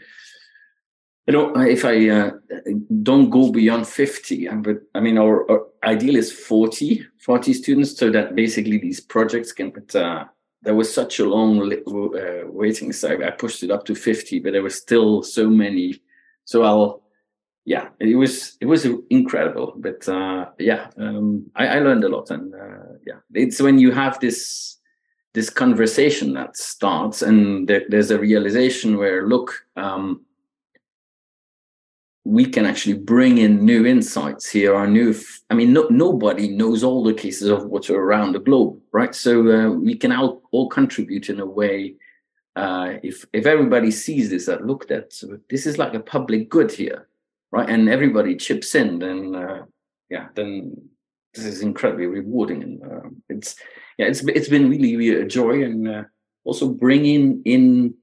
[1.28, 2.32] you know, if I uh,
[3.04, 8.10] don't go beyond 50, but I mean, our, our, ideal is 40, 40 students, so
[8.12, 10.26] that basically these projects can, but uh,
[10.64, 14.54] there was such a long uh, waiting, so I pushed it up to 50, but
[14.54, 16.02] there were still so many.
[16.46, 17.04] So I'll,
[17.66, 22.32] yeah, it was, it was incredible, but uh, yeah, um, I, I, learned a lot.
[22.32, 24.78] And uh, yeah, it's when you have this,
[25.34, 30.22] this conversation that starts and there, there's a realization where, look, um,
[32.28, 34.76] we can actually bring in new insights here.
[34.76, 35.16] Our new
[35.50, 39.16] i mean no, nobody knows all the cases of water around the globe right?
[39.16, 41.96] So uh, we can all, all contribute in a way
[42.58, 45.08] uh, if if everybody sees this that look that
[45.50, 47.08] this is like a public good here
[47.52, 47.70] right?
[47.70, 49.64] And everybody chips in then uh,
[50.10, 50.76] yeah then
[51.34, 52.62] this is incredibly rewarding.
[52.64, 53.56] And uh, it's
[53.98, 56.04] yeah it's it's been really, really a joy and uh,
[56.44, 57.94] also bringing in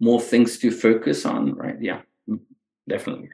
[0.00, 1.76] more things to focus on right?
[1.82, 2.40] Yeah mm,
[2.88, 3.28] definitely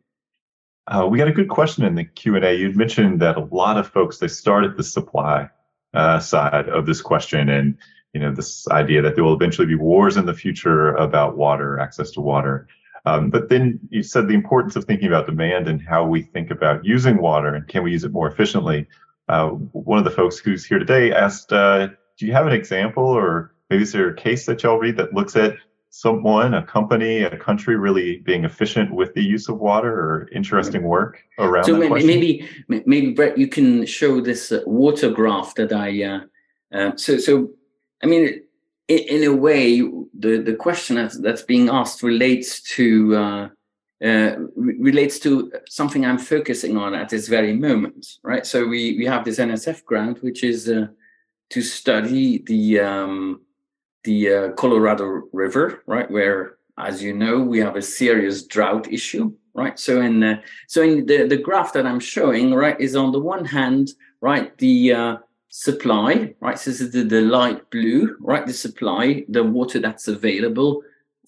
[0.86, 2.54] uh, we got a good question in the Q and A.
[2.54, 5.48] You'd mentioned that a lot of folks they start at the supply
[5.94, 7.78] uh, side of this question, and
[8.12, 11.78] you know this idea that there will eventually be wars in the future about water,
[11.78, 12.68] access to water.
[13.06, 16.50] Um, but then you said the importance of thinking about demand and how we think
[16.50, 18.86] about using water and can we use it more efficiently.
[19.28, 23.04] Uh, one of the folks who's here today asked, uh, "Do you have an example,
[23.04, 25.56] or maybe is there a case that y'all read that looks at
[25.94, 30.82] someone, a company, a country really being efficient with the use of water or interesting
[30.82, 35.72] work around so maybe, maybe, maybe Brett, you can show this uh, water graph that
[35.72, 36.02] I.
[36.02, 36.20] Uh,
[36.76, 37.50] uh, so so,
[38.02, 38.42] I mean,
[38.88, 39.82] in, in, a way,
[40.18, 43.16] the the question that's, that's being asked relates to.
[43.16, 43.48] Uh,
[44.04, 48.44] uh, relates to something I'm focusing on at this very moment, right?
[48.44, 50.88] So we we have this NSF grant, which is uh,
[51.50, 53.43] to study the um,
[54.04, 59.32] the uh, Colorado River, right, where, as you know, we have a serious drought issue,
[59.54, 59.78] right?
[59.78, 63.20] So in uh, so in the the graph that I'm showing, right, is on the
[63.20, 63.90] one hand,
[64.20, 65.16] right, the uh,
[65.48, 66.58] supply, right.
[66.58, 70.82] So this is the, the light blue, right, the supply, the water that's available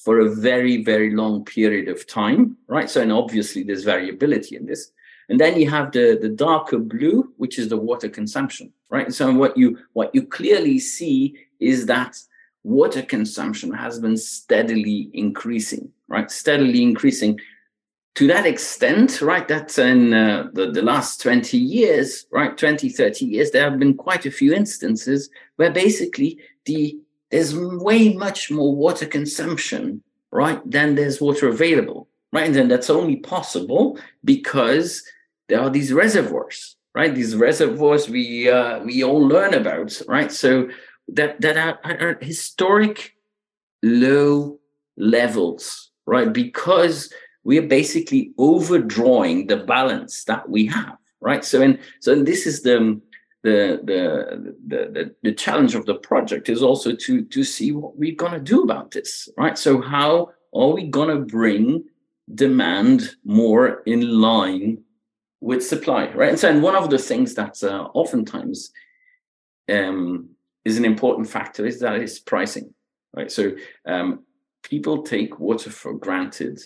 [0.04, 2.90] for a very very long period of time, right.
[2.90, 4.92] So and obviously there's variability in this.
[5.28, 9.12] And then you have the, the darker blue, which is the water consumption, right?
[9.12, 12.16] So what you what you clearly see is that
[12.66, 16.28] water consumption has been steadily increasing, right?
[16.32, 17.38] Steadily increasing
[18.16, 19.46] to that extent, right?
[19.46, 22.58] That's in uh, the, the last 20 years, right?
[22.58, 26.98] 20, 30 years, there have been quite a few instances where basically the
[27.30, 30.02] there's way much more water consumption,
[30.32, 32.46] right, than there's water available, right?
[32.46, 35.04] And then that's only possible because
[35.48, 37.14] there are these reservoirs, right?
[37.14, 40.32] These reservoirs we uh, we all learn about, right?
[40.32, 40.68] So
[41.08, 43.14] that that are, are historic
[43.82, 44.58] low
[44.96, 46.32] levels, right?
[46.32, 47.12] Because
[47.44, 51.44] we are basically overdrawing the balance that we have, right?
[51.44, 53.00] So, and so and this is the
[53.42, 58.16] the, the the the challenge of the project is also to to see what we're
[58.16, 59.56] gonna do about this, right?
[59.56, 61.84] So, how are we gonna bring
[62.34, 64.78] demand more in line
[65.40, 66.30] with supply, right?
[66.30, 68.72] And so, and one of the things that uh, oftentimes
[69.68, 70.30] um,
[70.66, 72.74] is an important factor is that it's pricing,
[73.14, 73.30] right?
[73.30, 73.52] So
[73.86, 74.24] um,
[74.64, 76.60] people take water for granted,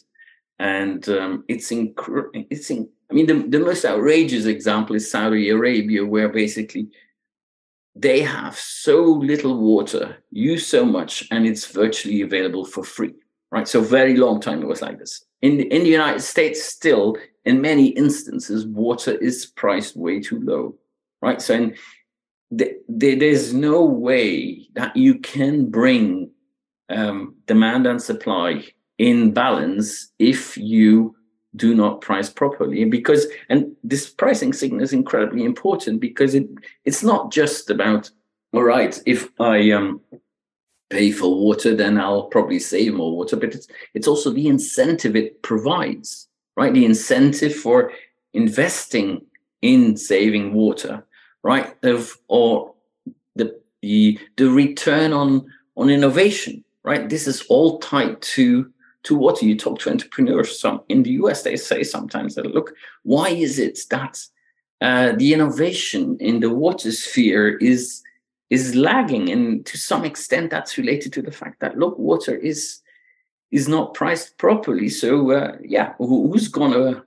[0.59, 5.51] and um, it's inc- it's in, I mean the, the most outrageous example is Saudi
[5.51, 6.89] Arabia, where basically
[7.95, 13.15] they have so little water, use so much, and it's virtually available for free,
[13.51, 13.69] right?
[13.69, 15.27] So very long time it was like this.
[15.43, 20.41] In the, in the United States, still in many instances, water is priced way too
[20.41, 20.77] low,
[21.21, 21.43] right?
[21.43, 21.75] So in
[22.51, 26.31] there's no way that you can bring
[26.89, 28.65] um, demand and supply
[28.99, 31.15] in balance if you
[31.57, 36.47] do not price properly because and this pricing signal is incredibly important because it
[36.85, 38.09] it's not just about
[38.53, 40.01] all right if i um
[40.91, 45.17] pay for water then i'll probably save more water but it's it's also the incentive
[45.17, 46.29] it provides
[46.61, 46.75] right?
[46.75, 47.93] The incentive for
[48.35, 49.23] investing
[49.63, 51.07] in saving water
[51.43, 51.77] right?
[51.85, 52.75] Of or
[53.37, 57.09] the the the return on on innovation, right?
[57.09, 58.71] This is all tied to
[59.05, 60.61] to what you talk to entrepreneurs.
[60.61, 64.23] Some in the US, they say sometimes that look, why is it that
[64.81, 68.03] uh, the innovation in the water sphere is
[68.51, 72.81] is lagging, and to some extent, that's related to the fact that look, water is
[73.51, 74.89] is not priced properly.
[74.89, 77.05] So uh, yeah, who, who's gonna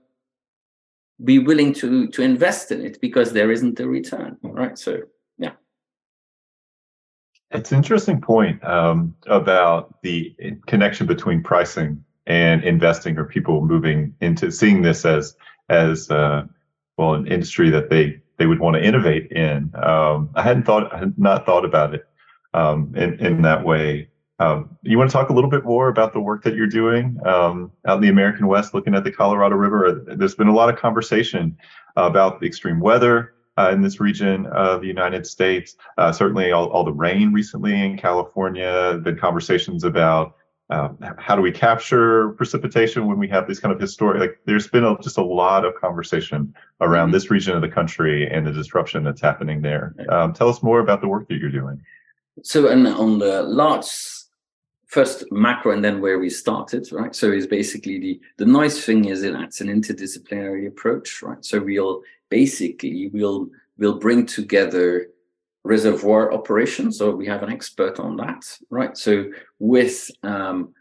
[1.23, 4.77] be willing to to invest in it because there isn't a return right?
[4.77, 4.99] So
[5.37, 5.51] yeah.
[7.51, 10.35] It's an interesting point um, about the
[10.67, 15.35] connection between pricing and investing or people moving into seeing this as
[15.69, 16.43] as uh,
[16.97, 19.71] well an industry that they they would want to innovate in.
[19.75, 22.05] Um, i hadn't thought I had not thought about it
[22.53, 26.13] um, in in that way um, you want to talk a little bit more about
[26.13, 29.55] the work that you're doing um, out in the American West, looking at the Colorado
[29.55, 30.03] River?
[30.07, 31.57] There's been a lot of conversation
[31.95, 35.75] about the extreme weather uh, in this region of the United States.
[35.97, 38.99] Uh, certainly, all, all, the rain recently in California.
[39.03, 40.35] Been conversations about
[40.71, 44.19] um, how do we capture precipitation when we have these kind of historic.
[44.19, 47.13] Like, there's been a, just a lot of conversation around mm-hmm.
[47.13, 49.93] this region of the country and the disruption that's happening there.
[50.09, 51.79] Um, tell us more about the work that you're doing.
[52.41, 53.85] So, and on the large
[54.93, 57.15] first macro and then where we started, right?
[57.15, 61.43] So is basically the the nice thing is it's an interdisciplinary approach, right?
[61.43, 65.07] So we'll basically we'll we'll bring together
[65.63, 66.97] reservoir operations.
[66.99, 68.95] So we have an expert on that, right?
[68.95, 70.73] So with um,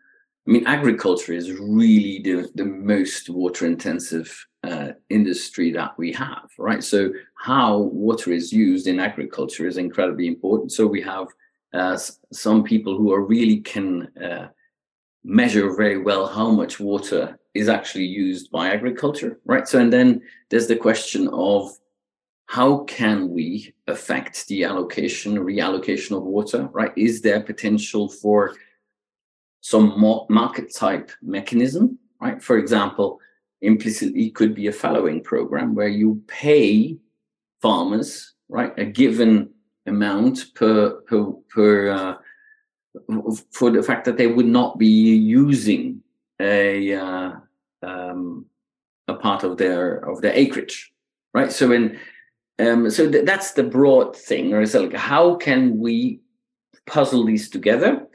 [0.47, 4.29] I mean, agriculture is really the, the most water intensive
[4.65, 6.83] uh, industry that we have, right?
[6.85, 10.73] So how water is used in agriculture is incredibly important.
[10.73, 11.29] So we have
[11.73, 11.99] uh,
[12.33, 14.49] some people who are really can uh,
[15.25, 19.69] measure very well how much water is actually used by agriculture, right?
[19.69, 21.71] So and then there's the question of
[22.47, 26.93] how can we affect the allocation, reallocation of water, right?
[26.97, 28.55] Is there potential for
[29.63, 29.99] some
[30.29, 32.43] market type mechanism, right?
[32.43, 33.21] For example,
[33.63, 36.99] implicitly could be a fallowing program where you pay
[37.63, 39.52] farmers, right, a given
[39.87, 42.15] amount per per per uh,
[43.51, 46.03] for the fact that they would not be using
[46.41, 47.33] a uh,
[47.83, 48.47] um,
[49.09, 50.93] a part of their of their acreage,
[51.35, 51.53] right?
[51.53, 51.99] So in
[52.59, 56.21] um, so th- that's the broad thing, or so like how can we
[56.87, 58.07] puzzle these together?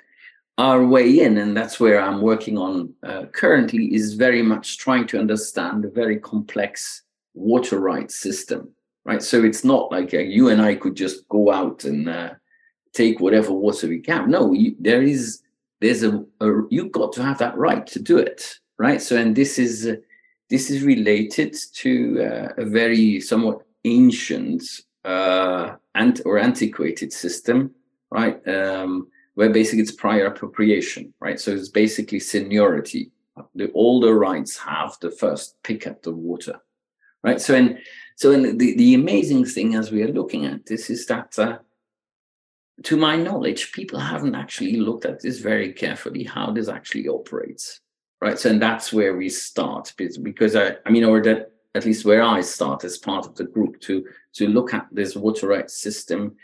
[0.60, 5.06] Our way in, and that's where I'm working on uh, currently, is very much trying
[5.08, 7.04] to understand the very complex
[7.36, 8.70] water rights system,
[9.08, 9.24] right?
[9.24, 12.32] So it's not like uh, you and I could just go out and uh,
[12.94, 14.30] take whatever water we can.
[14.30, 15.42] No, you, there is
[15.80, 19.02] there's a, a, you've got to have that right to do it, right?
[19.02, 19.96] So and this is uh,
[20.50, 24.64] this is related to uh, a very somewhat ancient
[25.06, 27.72] uh, ant- or antiquated system,
[28.12, 28.46] right?
[28.48, 31.40] Um, where basically it's prior appropriation, right?
[31.40, 33.12] So it's basically seniority.
[33.56, 36.60] The older rights have the first pick at the water,
[37.24, 37.40] right?
[37.40, 37.78] So in
[38.18, 41.60] so in the, the amazing thing as we are looking at this is that uh,
[42.84, 47.80] to my knowledge, people haven't actually looked at this very carefully, how this actually operates,
[48.20, 48.40] right?
[48.40, 52.24] So, and that's where we start because I, I mean, or that at least where
[52.24, 54.04] I start as part of the group to
[54.34, 56.38] to look at this water rights system.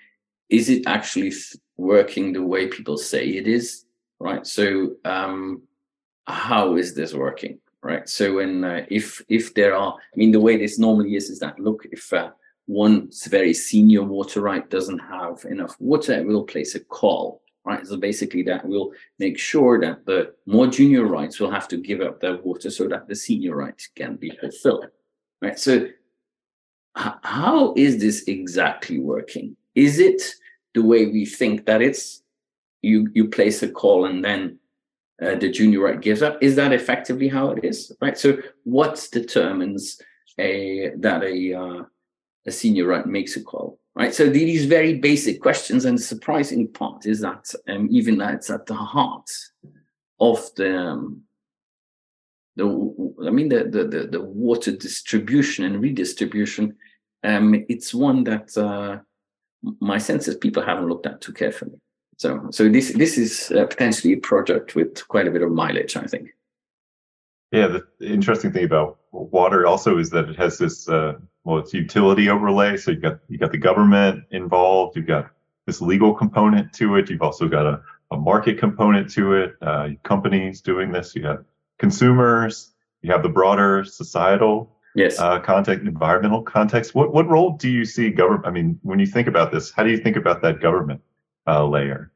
[0.50, 1.34] Is it actually
[1.78, 3.86] working the way people say it is,
[4.20, 4.46] right?
[4.46, 5.64] So, um,
[6.28, 8.08] how is this working, right?
[8.10, 11.40] So, when uh, if if there are, I mean, the way this normally is is
[11.40, 12.32] that look if uh,
[12.66, 17.86] one very senior water right doesn't have enough water, it will place a call, right?
[17.86, 22.02] So basically that will make sure that the more junior rights will have to give
[22.02, 24.88] up their water so that the senior rights can be fulfilled,
[25.42, 25.60] right?
[25.60, 25.90] So
[26.96, 29.58] how is this exactly working?
[29.76, 30.22] Is it
[30.74, 32.22] the way we think that it's
[32.82, 34.60] you you place a call and then
[35.22, 36.42] uh, the junior right gives up?
[36.42, 37.92] Is that effectively how it is?
[38.02, 38.18] Right.
[38.18, 40.02] So what determines
[40.40, 41.84] a that a uh,
[42.46, 46.68] a senior right makes a call right so these very basic questions and the surprising
[46.68, 49.30] part is that um, even that's at the heart
[50.20, 51.22] of the um,
[52.56, 52.66] the
[53.26, 56.76] i mean the, the, the the water distribution and redistribution
[57.24, 58.98] um it's one that uh
[59.80, 61.80] my sense is people haven't looked at too carefully
[62.24, 65.96] so so this this is uh, potentially a project with quite a bit of mileage
[65.98, 66.30] i think
[67.52, 67.84] yeah the
[68.18, 71.14] interesting thing about water also is that it has this uh
[71.44, 72.78] well, it's utility overlay.
[72.78, 74.96] So you've got you got the government involved.
[74.96, 75.32] You've got
[75.66, 77.10] this legal component to it.
[77.10, 79.56] You've also got a, a market component to it.
[79.62, 81.16] Uh, companies doing this.
[81.16, 81.44] You have
[81.80, 82.72] consumers.
[83.02, 85.20] You have the broader societal yes.
[85.20, 86.96] uh, context, environmental context.
[86.96, 88.48] What what role do you see government?
[88.48, 91.02] I mean, when you think about this, how do you think about that government
[91.46, 92.12] uh, layer?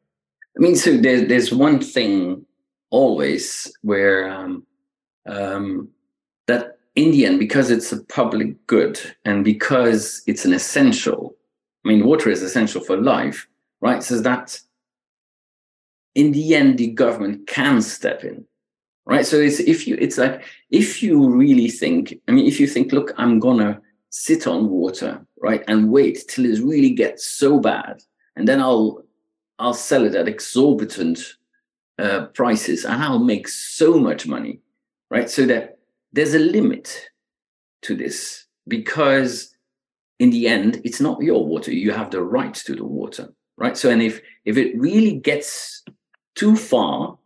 [0.58, 2.46] I mean, so there's there's one thing
[2.90, 4.66] always where um,
[5.28, 5.90] um,
[6.48, 11.36] that in the end, because it's a public good and because it's an essential,
[11.86, 13.48] I mean, water is essential for life,
[13.82, 14.02] right?
[14.02, 14.60] So that
[16.16, 18.44] in the end, the government can step in,
[19.06, 19.28] right?
[19.28, 22.92] So it's if you, it's like if you really think, I mean, if you think,
[22.92, 23.80] look, I'm gonna
[24.10, 28.02] sit on water, right, and wait till it really gets so bad,
[28.36, 29.04] and then I'll
[29.60, 31.20] I'll sell it at exorbitant
[32.00, 34.60] uh, prices, and I'll make so much money,
[35.10, 35.30] right?
[35.30, 35.80] So that
[36.14, 37.10] there's a limit
[37.84, 39.56] to this because
[40.20, 41.72] in the end it's not your water.
[41.72, 43.76] You have the right to the water right?
[43.76, 45.84] So and if if it really gets
[46.36, 47.18] too far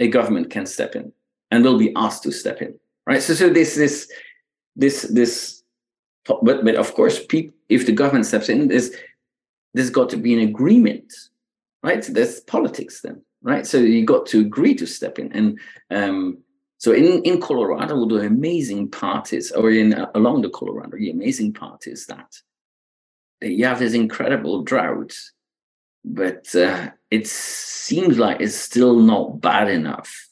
[0.00, 1.12] a government can step in
[1.50, 3.22] and will be asked to step in right?
[3.22, 4.10] So so this this
[4.74, 5.62] this this
[6.24, 7.20] but but of course
[7.68, 8.90] if the government steps in there's
[9.74, 11.12] there's got to be an agreement
[11.82, 12.02] right?
[12.02, 13.66] There's politics then right?
[13.66, 15.32] So you got to agree to step in.
[15.32, 15.58] And
[15.90, 16.38] um
[16.80, 21.10] so in, in Colorado, the amazing part is, or in uh, along the Colorado, the
[21.10, 22.34] amazing part is that
[23.42, 25.14] you have this incredible drought,
[26.06, 30.28] but uh, it seems like it's still not bad enough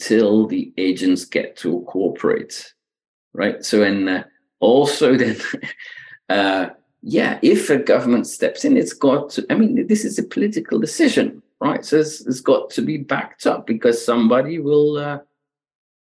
[0.00, 2.74] till the agents get to cooperate,
[3.32, 3.64] right?
[3.64, 4.24] So and uh,
[4.58, 5.36] also then,
[6.28, 6.70] uh,
[7.02, 9.46] yeah, if a government steps in, it's got to.
[9.50, 11.84] I mean, this is a political decision, right?
[11.84, 15.18] So it's, it's got to be backed up because somebody will uh,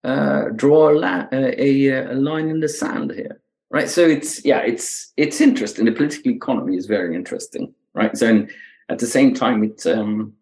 [0.06, 3.42] uh, draw a, la- a, a, line in the sand here,
[3.72, 3.90] right?
[3.90, 5.86] So it's yeah, it's it's interesting.
[5.86, 8.16] The political economy is very interesting, right?
[8.16, 8.52] So and
[8.88, 10.34] at the same time, it um,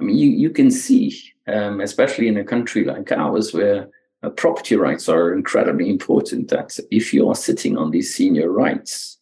[0.00, 3.88] I mean, you you can see, um, especially in a country like ours, where
[4.22, 6.48] uh, property rights are incredibly important.
[6.48, 9.17] That if you are sitting on these senior rights,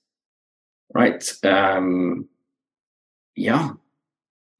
[0.96, 1.22] right?
[1.44, 2.26] Um,
[3.34, 3.72] yeah,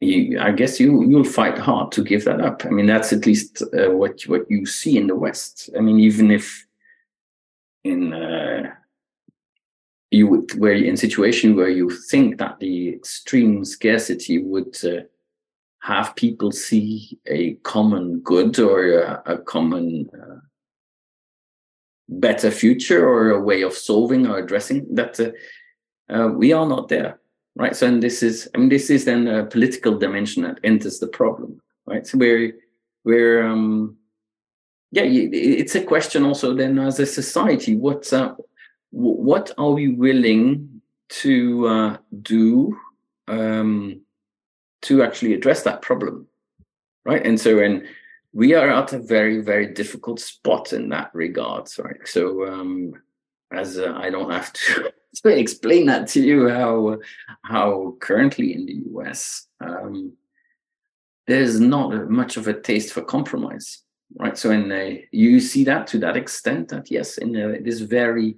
[0.01, 2.65] you, I guess you you'll fight hard to give that up.
[2.67, 5.71] I mean, that's at least uh, what what you see in the West.
[5.77, 6.67] I mean, even if
[7.85, 8.75] in uh,
[10.11, 15.05] you would where in situation where you think that the extreme scarcity would uh,
[15.81, 20.41] have people see a common good or a, a common uh,
[22.09, 25.19] better future or a way of solving or addressing that
[26.09, 27.19] uh, we are not there
[27.57, 27.75] right?
[27.75, 31.09] So, and this is, I mean, this is then a political dimension that enters the
[31.09, 32.07] problem, right?
[32.07, 32.53] So, we're,
[33.05, 33.97] we're, um,
[34.93, 38.35] yeah, it's a question also then as a society, what's, uh,
[38.91, 42.79] what are we willing to uh, do
[43.29, 44.01] um,
[44.83, 46.29] to actually address that problem,
[47.05, 47.25] right?
[47.27, 47.87] And so, and
[48.33, 52.07] we are at a very, very difficult spot in that regard, right?
[52.07, 52.93] So, um,
[53.53, 54.93] as uh, I don't have to
[55.23, 56.99] to explain that to you how
[57.43, 60.13] how currently in the US um,
[61.27, 63.83] there's not much of a taste for compromise,
[64.19, 64.39] right?
[64.39, 68.37] So, in uh, you see that to that extent that yes, in uh, this very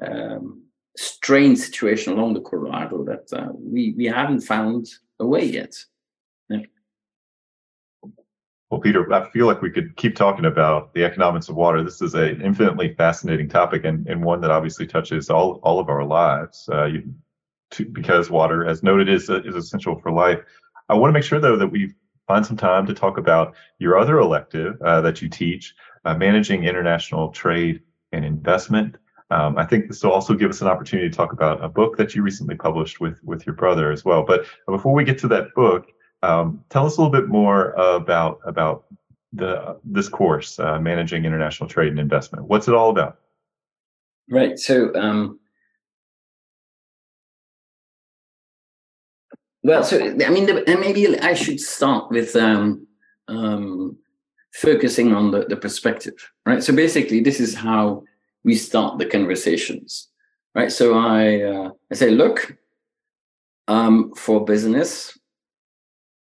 [0.00, 0.62] um,
[0.96, 5.74] strange situation along the Colorado, that uh, we we haven't found a way yet.
[8.70, 11.82] Well, Peter, I feel like we could keep talking about the economics of water.
[11.82, 15.88] This is an infinitely fascinating topic and, and one that obviously touches all, all of
[15.88, 17.14] our lives uh, you,
[17.70, 20.40] to, because water, as noted, is, is essential for life.
[20.90, 21.94] I want to make sure, though, that we
[22.26, 26.64] find some time to talk about your other elective uh, that you teach, uh, managing
[26.64, 27.80] international trade
[28.12, 28.96] and investment.
[29.30, 31.96] Um, I think this will also give us an opportunity to talk about a book
[31.96, 34.24] that you recently published with with your brother as well.
[34.24, 35.86] But before we get to that book,
[36.22, 38.84] um, tell us a little bit more about about
[39.32, 42.46] the this course, uh, managing international trade and investment.
[42.46, 43.18] What's it all about?
[44.30, 44.58] Right.
[44.58, 45.38] So, um,
[49.62, 52.86] well, so I mean, the, maybe I should start with um,
[53.28, 53.96] um,
[54.52, 56.14] focusing on the, the perspective,
[56.46, 56.62] right?
[56.62, 58.04] So basically, this is how
[58.44, 60.08] we start the conversations,
[60.54, 60.72] right?
[60.72, 62.56] So I uh, I say, look,
[63.66, 65.17] um, for business,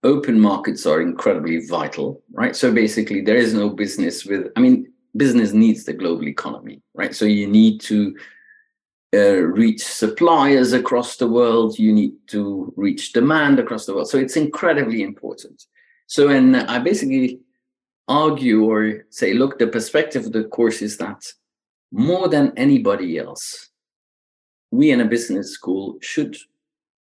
[0.03, 2.57] open markets are incredibly vital, right?
[2.57, 7.14] So basically, there is no business with, I mean, business needs the global economy, right?
[7.14, 8.16] So you need to
[9.12, 14.09] uh, reach suppliers across the world, you need to reach demand across the world.
[14.09, 15.64] So it's incredibly important.
[16.07, 17.40] So, and I basically
[18.09, 21.24] argue or say, look, the perspective of the course is that
[21.92, 23.70] more than anybody else,
[24.70, 26.36] we in a business school should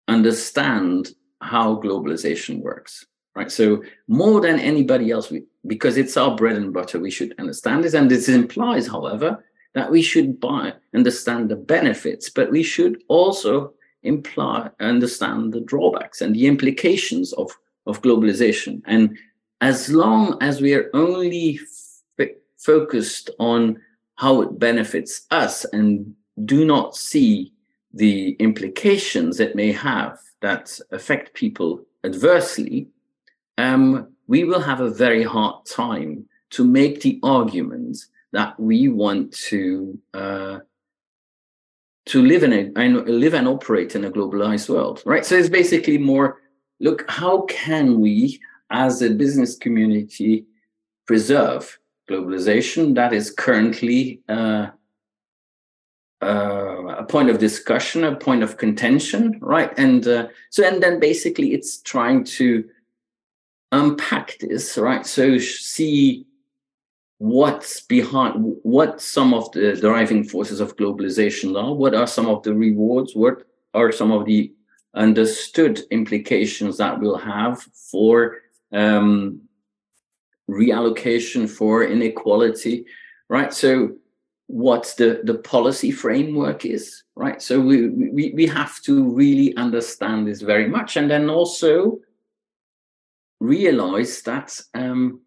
[0.08, 3.52] understand how globalization works right?
[3.52, 7.84] So more than anybody else we, because it's our bread and butter we should understand
[7.84, 7.94] this.
[7.94, 9.44] And this implies however
[9.76, 13.74] that we should buy understand the benefits but we should also
[14.04, 17.52] imply understand the drawbacks and the implications of
[17.86, 18.82] of globalization.
[18.86, 19.18] And
[19.62, 21.60] as long as we are only
[22.20, 22.28] f-
[22.58, 23.82] focused on
[24.16, 26.14] how it benefits us and
[26.46, 27.54] do not see
[27.94, 32.88] the implications it may have that affect people adversely,
[33.58, 37.98] um, we will have a very hard time to make the argument
[38.32, 40.60] that we want to uh,
[42.06, 45.26] to live in a live and operate in a globalized world, right?
[45.26, 46.42] So it's basically more
[46.80, 48.40] look how can we,
[48.72, 50.46] as a business community,
[51.06, 51.78] preserve
[52.10, 54.68] globalization that is currently uh,
[56.22, 59.72] uh, a point of discussion, a point of contention, right?
[59.78, 62.66] And uh, so, and then basically it's trying to
[63.72, 65.06] unpack this, right?
[65.06, 66.26] So see
[67.20, 72.44] what's behind, what some of the driving forces of globalization are, what are some of
[72.44, 73.44] the rewards, what
[73.74, 74.52] are some of the
[74.94, 77.62] understood implications that we'll have
[77.92, 78.38] for
[78.72, 79.42] um,
[80.50, 82.86] reallocation, for inequality,
[83.28, 83.54] right?
[83.54, 83.96] So
[84.50, 87.40] what the, the policy framework is, right?
[87.40, 92.00] So we, we, we have to really understand this very much and then also
[93.40, 95.22] realize that, um,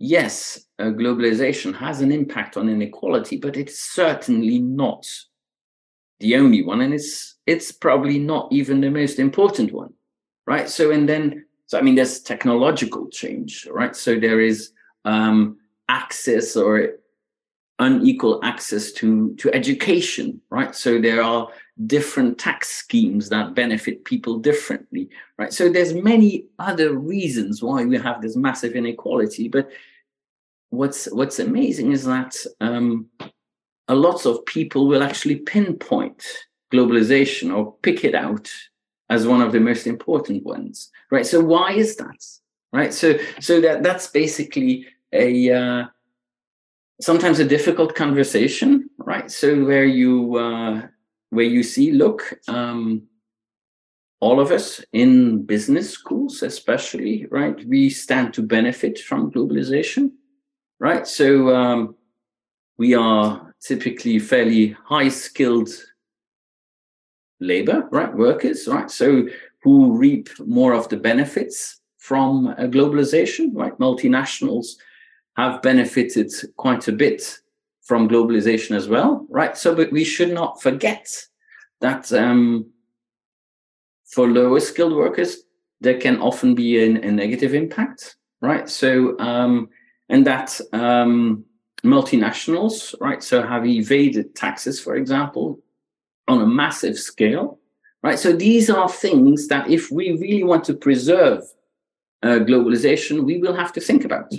[0.00, 5.06] yes, uh, globalization has an impact on inequality, but it's certainly not
[6.18, 6.80] the only one.
[6.80, 9.94] And it's, it's probably not even the most important one,
[10.48, 10.68] right?
[10.68, 13.94] So, and then, so I mean, there's technological change, right?
[13.94, 14.72] So there is,
[15.04, 15.58] um,
[15.88, 16.94] access or
[17.78, 20.74] unequal access to to education right?
[20.74, 21.48] So there are
[21.86, 25.08] different tax schemes that benefit people differently
[25.38, 25.52] right?
[25.52, 29.70] So there's many other reasons why we have this massive inequality but
[30.70, 33.08] what's what's amazing is that um,
[33.88, 36.24] a lot of people will actually pinpoint
[36.72, 38.50] globalization or pick it out
[39.10, 41.26] as one of the most important ones right?
[41.26, 42.24] So why is that
[42.72, 42.94] right?
[42.94, 45.84] So so that that's basically a uh,
[47.00, 49.30] sometimes a difficult conversation, right?
[49.30, 50.82] So where you uh,
[51.30, 53.08] where you see, look, um,
[54.20, 57.56] all of us in business schools, especially, right?
[57.66, 60.12] We stand to benefit from globalization,
[60.78, 61.06] right?
[61.06, 61.96] So um,
[62.78, 65.70] we are typically fairly high skilled
[67.40, 68.14] labor, right?
[68.14, 68.90] Workers, right?
[68.90, 69.28] So
[69.62, 73.76] who reap more of the benefits from uh, globalization, right?
[73.78, 74.76] Multinationals
[75.36, 77.38] have benefited quite a bit
[77.82, 79.56] from globalization as well, right?
[79.56, 81.08] So, but we should not forget
[81.80, 82.70] that um,
[84.06, 85.38] for lower skilled workers,
[85.80, 88.68] there can often be a, a negative impact, right?
[88.68, 89.68] So, um,
[90.08, 91.44] and that um,
[91.84, 95.60] multinationals, right, so have evaded taxes, for example,
[96.28, 97.58] on a massive scale,
[98.02, 98.18] right?
[98.18, 101.42] So these are things that if we really want to preserve
[102.22, 104.32] uh, globalization, we will have to think about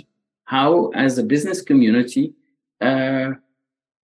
[0.46, 2.32] how, as a business community,
[2.80, 3.30] uh,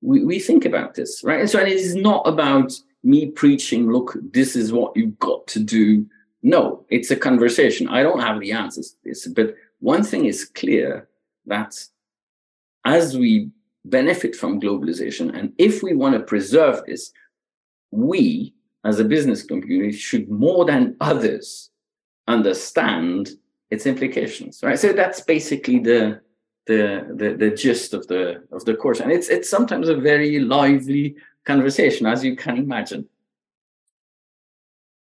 [0.02, 1.40] we, we think about this, right?
[1.40, 2.72] And so it is not about
[3.02, 6.06] me preaching, look, this is what you've got to do.
[6.42, 7.88] No, it's a conversation.
[7.88, 11.08] I don't have the answers to this, but one thing is clear
[11.46, 11.74] that
[12.84, 13.50] as we
[13.84, 17.12] benefit from globalization, and if we want to preserve this,
[17.92, 21.70] we as a business community should more than others
[22.26, 23.30] understand
[23.70, 24.78] its implications, right?
[24.78, 26.20] So that's basically the
[26.66, 29.00] the, the the gist of the of the course.
[29.00, 33.08] And it's it's sometimes a very lively conversation as you can imagine.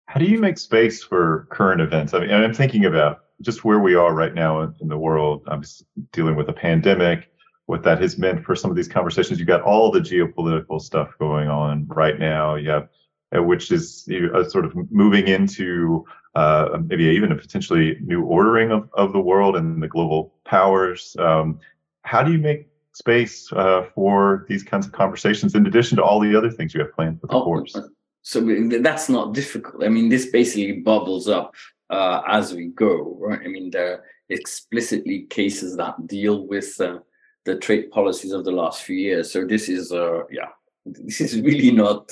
[0.05, 2.13] How do you make space for current events?
[2.13, 5.41] I mean i'm thinking about just where we are right now in, the world.
[5.47, 5.63] I'm
[6.11, 7.27] dealing with a pandemic
[7.65, 9.39] what that has meant for some of these conversations.
[9.39, 12.55] You got all the geopolitical stuff going on right now.
[12.55, 12.89] You have
[13.35, 18.71] uh, which is uh, sort of moving into uh, maybe even a potentially new ordering
[18.71, 21.15] of, of the world and the global powers.
[21.19, 21.59] Um,
[22.03, 26.19] how do you make space uh, for these kinds of conversations in addition to all
[26.19, 27.75] the other things you have planned for the oh, course?
[27.75, 27.87] Uh,
[28.21, 28.39] so
[28.79, 29.83] that's not difficult.
[29.83, 31.55] I mean, this basically bubbles up
[31.89, 33.39] uh, as we go, right?
[33.43, 36.99] I mean, there are explicitly cases that deal with uh,
[37.45, 39.31] the trade policies of the last few years.
[39.31, 40.49] So this is, uh, yeah,
[40.85, 42.09] this is really not.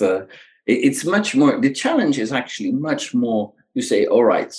[0.65, 1.61] it's much more.
[1.61, 4.53] The challenge is actually much more you say, all right,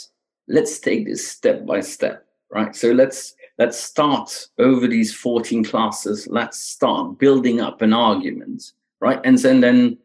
[0.49, 2.75] let's take this step by step, right?
[2.75, 6.27] So let's let's start over these 14 classes.
[6.29, 9.21] Let's start building up an argument, right?
[9.25, 9.99] And then then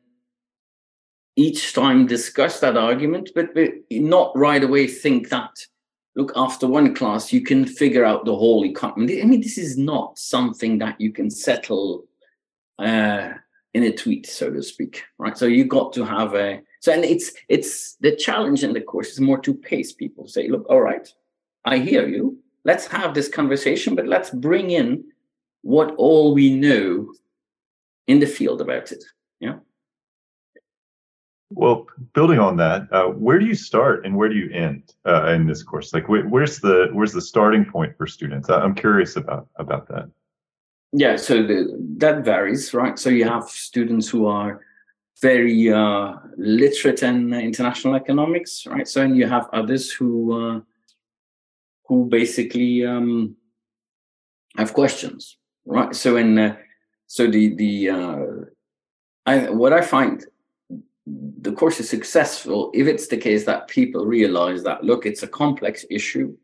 [1.38, 5.54] each time discuss that argument, but, but not right away think that
[6.16, 9.22] look after one class you can figure out the whole economy.
[9.22, 12.06] I mean, this is not something that you can settle
[12.80, 13.32] uh,
[13.74, 15.38] in a tweet, so to speak, right?
[15.38, 19.10] So you got to have a so and it's it's the challenge in the course
[19.14, 20.28] is more to pace people.
[20.28, 21.12] Say, look, all right,
[21.66, 22.38] I hear you.
[22.64, 25.04] Let's have this conversation, but let's bring in
[25.64, 27.12] what all we know
[28.06, 29.04] in the field about it.
[29.40, 29.56] Yeah.
[31.50, 35.34] Well, building on that, uh, where do you start and where do you end uh,
[35.34, 35.92] in this course?
[35.92, 38.48] Like, wh- where's the where's the starting point for students?
[38.48, 40.12] I'm curious about about that.
[40.92, 43.00] Yeah, so the, that varies, right?
[43.00, 44.62] So you have students who are
[45.22, 48.88] very uh, literate in international economics, right?
[48.88, 50.62] So and you have others who uh,
[51.88, 53.36] who basically um,
[54.58, 55.96] have questions, right?
[55.96, 56.56] So in uh,
[57.08, 58.26] so the the uh,
[59.26, 60.26] I what I find
[61.08, 65.28] the course is successful if it's the case that people realize that look, it's a
[65.28, 66.36] complex issue.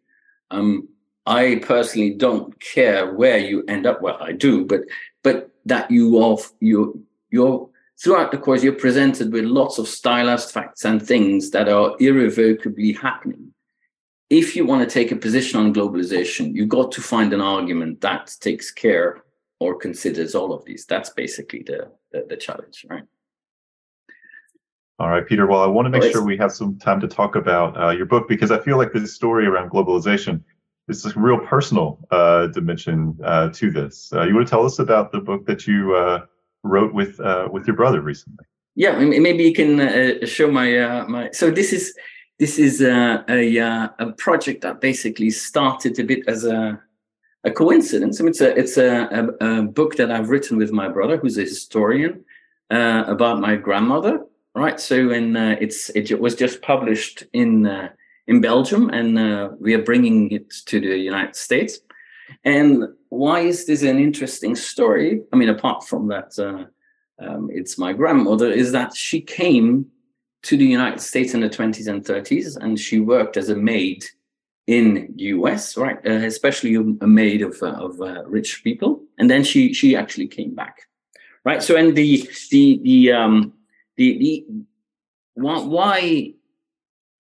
[0.52, 0.88] Um,
[1.26, 4.02] I personally don't care where you end up.
[4.02, 4.82] Well, I do, but
[5.24, 7.70] but that you of you you're
[8.02, 12.94] throughout the course you're presented with lots of stylized facts and things that are irrevocably
[12.94, 13.54] happening.
[14.30, 18.02] If you want to take a position on globalization, you've got to find an argument
[18.02, 19.24] that takes care
[19.60, 20.86] or considers all of these.
[20.86, 23.04] That's basically the the, the challenge, right?
[25.00, 25.48] All right, Peter.
[25.48, 28.06] Well, I want to make sure we have some time to talk about uh, your
[28.06, 30.44] book because I feel like this story around globalization
[30.88, 34.14] is a real personal uh, dimension uh, to this.
[34.14, 36.26] Uh, you want to tell us about the book that you uh,
[36.64, 38.46] wrote with uh, with your brother recently?
[38.76, 41.30] Yeah, maybe you can uh, show my uh, my.
[41.32, 41.94] So this is
[42.40, 43.58] this is a a,
[44.00, 46.82] a project that basically started a bit as a
[47.44, 48.20] a coincidence.
[48.20, 51.18] I mean, it's a it's a, a, a book that I've written with my brother,
[51.18, 52.24] who's a historian,
[52.70, 54.26] uh, about my grandmother.
[54.54, 54.80] Right.
[54.80, 57.90] So, and uh, it's it was just published in uh,
[58.28, 61.80] in Belgium, and uh, we are bringing it to the United States.
[62.44, 65.22] And why is this an interesting story?
[65.32, 66.66] I mean, apart from that, uh,
[67.24, 68.52] um, it's my grandmother.
[68.52, 69.88] Is that she came
[70.44, 74.06] to the United States in the 20s and 30s, and she worked as a maid
[74.68, 75.98] in US, right?
[76.06, 80.28] Uh, especially a maid of uh, of uh, rich people, and then she she actually
[80.28, 80.88] came back,
[81.44, 81.62] right?
[81.62, 83.54] So and the the the um
[83.98, 84.46] the the
[85.36, 86.34] why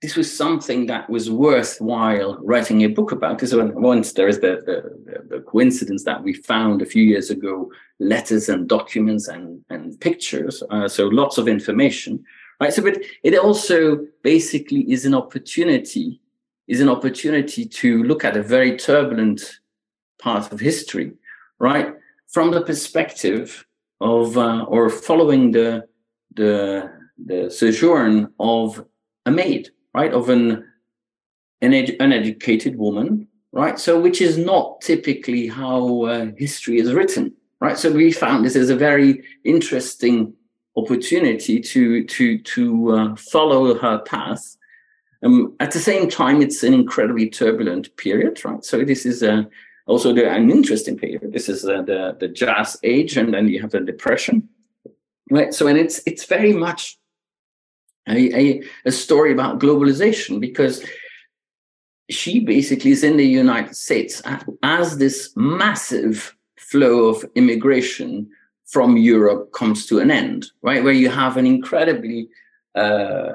[0.01, 4.61] this was something that was worthwhile writing a book about because once there is the,
[4.65, 9.99] the, the coincidence that we found a few years ago letters and documents and and
[9.99, 12.23] pictures, uh, so lots of information,
[12.59, 12.73] right?
[12.73, 16.19] So but it also basically is an opportunity
[16.67, 19.59] is an opportunity to look at a very turbulent
[20.19, 21.11] part of history,
[21.59, 21.93] right?
[22.29, 23.65] From the perspective
[23.99, 25.85] of uh, or following the
[26.33, 26.91] the
[27.23, 28.83] the sojourn of
[29.27, 30.13] a maid, right?
[30.13, 30.65] Of an
[31.61, 33.79] an ed- uneducated woman, right?
[33.79, 37.77] So which is not typically how uh, history is written, right?
[37.77, 40.33] So we found this as a very interesting
[40.75, 44.57] opportunity to to to uh, follow her path
[45.23, 48.63] um, at the same time, it's an incredibly turbulent period, right?
[48.65, 49.47] So this is a
[49.87, 51.31] also the, an interesting period.
[51.31, 54.49] This is uh, the the jazz age, and then you have the depression,
[55.29, 55.53] right?
[55.53, 56.97] So and it's it's very much
[58.07, 60.83] a, a, a story about globalization because
[62.09, 64.21] she basically is in the United States
[64.63, 68.29] as this massive flow of immigration
[68.67, 70.83] from Europe comes to an end, right?
[70.83, 72.29] Where you have an incredibly
[72.75, 73.33] uh,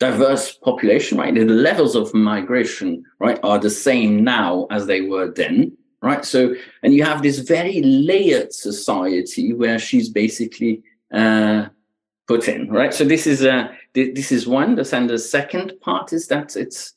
[0.00, 1.34] diverse population, right?
[1.34, 6.24] The levels of migration, right, are the same now as they were then, right?
[6.24, 10.82] So, and you have this very layered society where she's basically
[11.12, 11.66] uh,
[12.26, 12.92] put in, right?
[12.94, 14.78] So this is a uh, this is one.
[14.78, 16.94] And the second part is that it's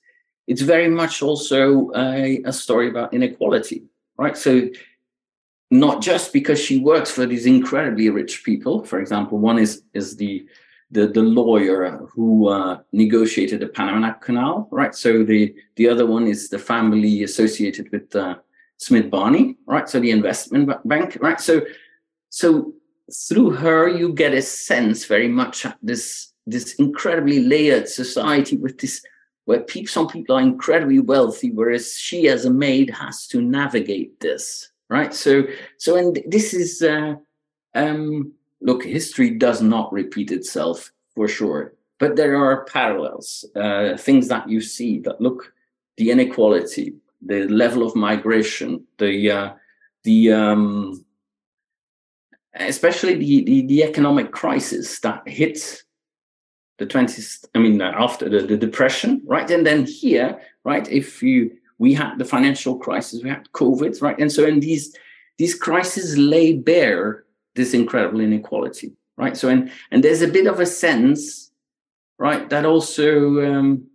[0.48, 3.84] it's very much also a, a story about inequality,
[4.18, 4.38] right?
[4.38, 4.70] So
[5.70, 8.86] not just because she works for these incredibly rich people.
[8.86, 10.48] For example, one is is the
[10.92, 14.96] the the lawyer who uh, negotiated the Panama Canal, right?
[14.96, 18.36] So the the other one is the family associated with uh,
[18.78, 19.90] Smith Barney, right?
[19.90, 21.42] So the investment bank, right?
[21.42, 21.62] So
[22.30, 22.74] so
[23.14, 29.02] through her, you get a sense very much this this incredibly layered society with this
[29.46, 34.20] where people, some people are incredibly wealthy, whereas she as a maid has to navigate
[34.20, 35.14] this, right?
[35.14, 35.44] So
[35.78, 36.82] so and this is.
[36.82, 37.16] Uh,
[37.76, 44.28] um, look, history does not repeat itself for sure, but there are parallels, uh, things
[44.30, 45.54] that you see that look
[45.98, 49.54] the inequality, the level of migration, the uh,
[50.04, 51.06] the um,
[52.60, 55.84] especially the, the, the economic crisis that hit
[56.78, 59.50] the 20s i mean uh, after the, the depression right?
[59.50, 64.20] And then here right if you we had the financial crisis we had covid right?
[64.20, 64.96] And so in these
[65.38, 69.38] these crises lay bare this incredible inequality, right?
[69.38, 71.52] So, and and there's a bit of a sense,
[72.18, 73.88] right, that also um,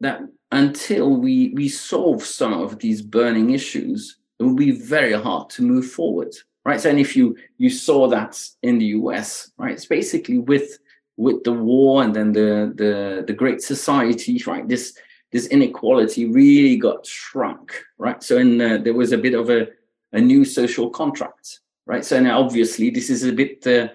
[0.00, 0.20] that
[0.52, 5.62] until we we solve some of these burning issues, it will be very hard to
[5.62, 6.34] move forward,
[6.68, 6.80] right?
[6.80, 10.78] So, and if you you saw that in the US, right, it's basically with
[11.16, 12.50] with the war and then the
[12.82, 14.68] the the Great Society, right?
[14.68, 14.94] This
[15.32, 17.66] this inequality really got shrunk,
[17.96, 18.22] right?
[18.22, 19.68] So, and uh, there was a bit of a
[20.12, 22.04] a new social contract, right?
[22.04, 23.92] So now obviously this is a bit the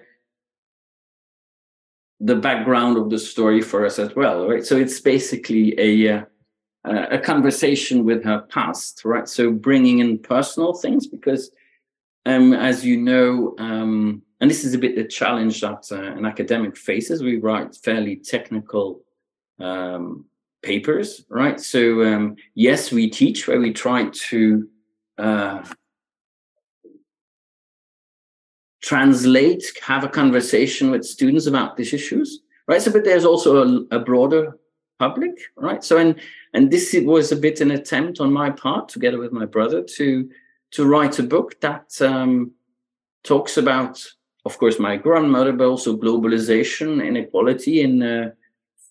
[2.20, 4.64] the background of the story for us as well, right?
[4.64, 6.24] So it's basically a
[6.84, 9.28] uh, a conversation with her past, right?
[9.28, 11.50] So bringing in personal things because,
[12.26, 16.24] um, as you know, um, and this is a bit the challenge that uh, an
[16.24, 17.22] academic faces.
[17.22, 19.02] We write fairly technical
[19.60, 20.26] um,
[20.62, 21.60] papers, right?
[21.60, 24.68] So um, yes, we teach where we try to
[25.18, 25.64] uh,
[28.82, 32.82] translate, have a conversation with students about these issues, right?
[32.82, 34.58] So, but there's also a, a broader
[34.98, 35.82] public, right?
[35.84, 36.20] So, and
[36.52, 40.30] and this was a bit an attempt on my part, together with my brother, to
[40.74, 42.52] to write a book that um,
[43.22, 44.04] talks about,
[44.44, 48.30] of course, my grandmother, but also globalization, inequality, in uh,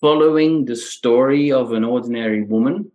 [0.00, 2.90] following the story of an ordinary woman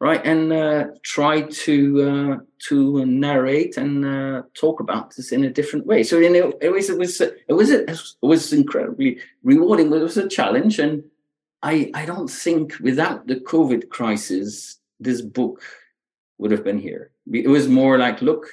[0.00, 0.24] right?
[0.24, 2.36] And uh, try to uh,
[2.68, 6.02] to narrate and uh, talk about this in a different way.
[6.02, 10.04] So you know it was it was it was it was incredibly rewarding but it
[10.04, 10.78] was a challenge.
[10.78, 11.04] And
[11.62, 15.62] i i don't think without the covid crisis this book
[16.38, 17.10] would have been here.
[17.32, 18.46] It was more like, look,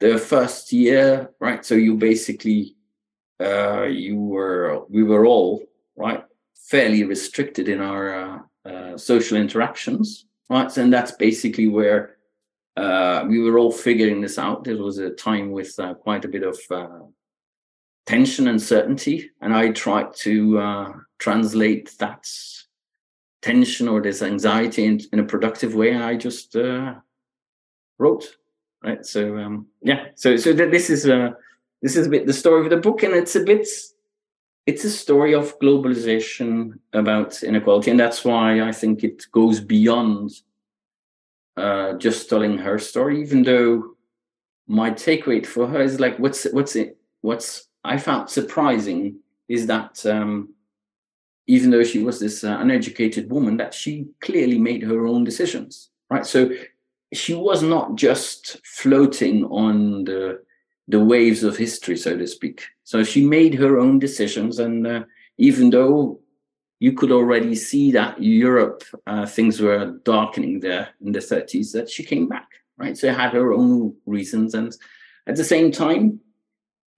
[0.00, 1.64] the first year, right?
[1.64, 2.76] So you basically,
[3.40, 5.62] uh, you were, we were all
[5.96, 8.38] right, fairly restricted in our uh,
[8.68, 10.74] uh, social interactions, right?
[10.76, 12.16] And that's basically where
[12.76, 14.64] uh, we were all figuring this out.
[14.64, 17.00] There was a time with uh, quite a bit of uh,
[18.06, 22.26] tension and certainty, and I tried to uh, translate that
[23.42, 25.92] tension or this anxiety in, in a productive way.
[25.92, 26.94] And I just uh,
[27.98, 28.36] wrote,
[28.82, 29.04] right?
[29.04, 31.30] So um, yeah, so so th- this is uh,
[31.82, 33.66] this is a bit the story of the book, and it's a bit
[34.66, 40.30] it's a story of globalization about inequality, and that's why I think it goes beyond
[41.56, 43.96] uh, just telling her story, even though
[44.66, 49.66] my take rate for her is like what's what's it what's I found surprising is
[49.66, 50.50] that um,
[51.46, 55.88] even though she was this uh, uneducated woman, that she clearly made her own decisions,
[56.10, 56.26] right?
[56.26, 56.50] So
[57.12, 60.40] she was not just floating on the
[60.90, 62.64] the waves of history, so to speak.
[62.84, 65.04] So she made her own decisions, and uh,
[65.36, 66.20] even though
[66.80, 71.90] you could already see that Europe uh, things were darkening there in the 30s, that
[71.90, 72.48] she came back,
[72.78, 72.96] right?
[72.96, 74.74] So had her own reasons, and
[75.26, 76.20] at the same time,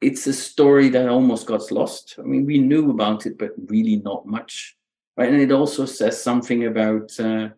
[0.01, 2.15] it's a story that almost got lost.
[2.19, 4.77] I mean, we knew about it, but really not much,
[5.17, 5.31] right?
[5.31, 7.49] And it also says something about uh,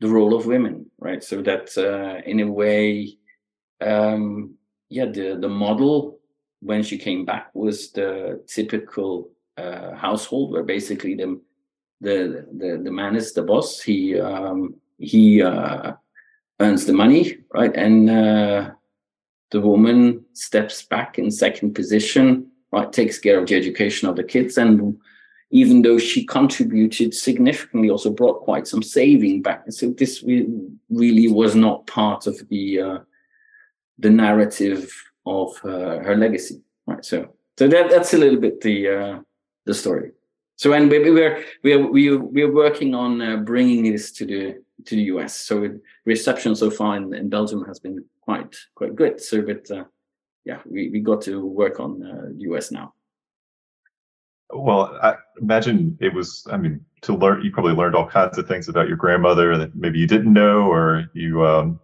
[0.00, 1.22] the role of women, right?
[1.22, 3.18] So that uh, in a way,
[3.80, 4.54] um,
[4.88, 6.18] yeah, the the model
[6.60, 11.40] when she came back was the typical uh, household where basically the
[12.00, 13.80] the the the man is the boss.
[13.80, 15.92] He um, he uh,
[16.60, 18.70] earns the money, right, and uh,
[19.50, 24.24] the woman steps back in second position, right, takes care of the education of the
[24.24, 24.98] kids, and
[25.50, 29.64] even though she contributed significantly, also brought quite some saving back.
[29.70, 32.98] So this really was not part of the uh,
[33.98, 34.92] the narrative
[35.26, 37.04] of uh, her legacy, right?
[37.04, 39.18] So so that that's a little bit the uh,
[39.66, 40.12] the story.
[40.56, 44.94] So and we, we're we're we we're working on uh, bringing this to the to
[44.94, 45.36] the US.
[45.36, 49.20] So reception so far in, in Belgium has been quite quite good.
[49.20, 49.84] So but uh,
[50.44, 52.94] yeah, we, we got to work on uh, US now.
[54.52, 56.46] Well, I imagine it was.
[56.50, 59.74] I mean, to learn, you probably learned all kinds of things about your grandmother that
[59.74, 61.80] maybe you didn't know, or you um,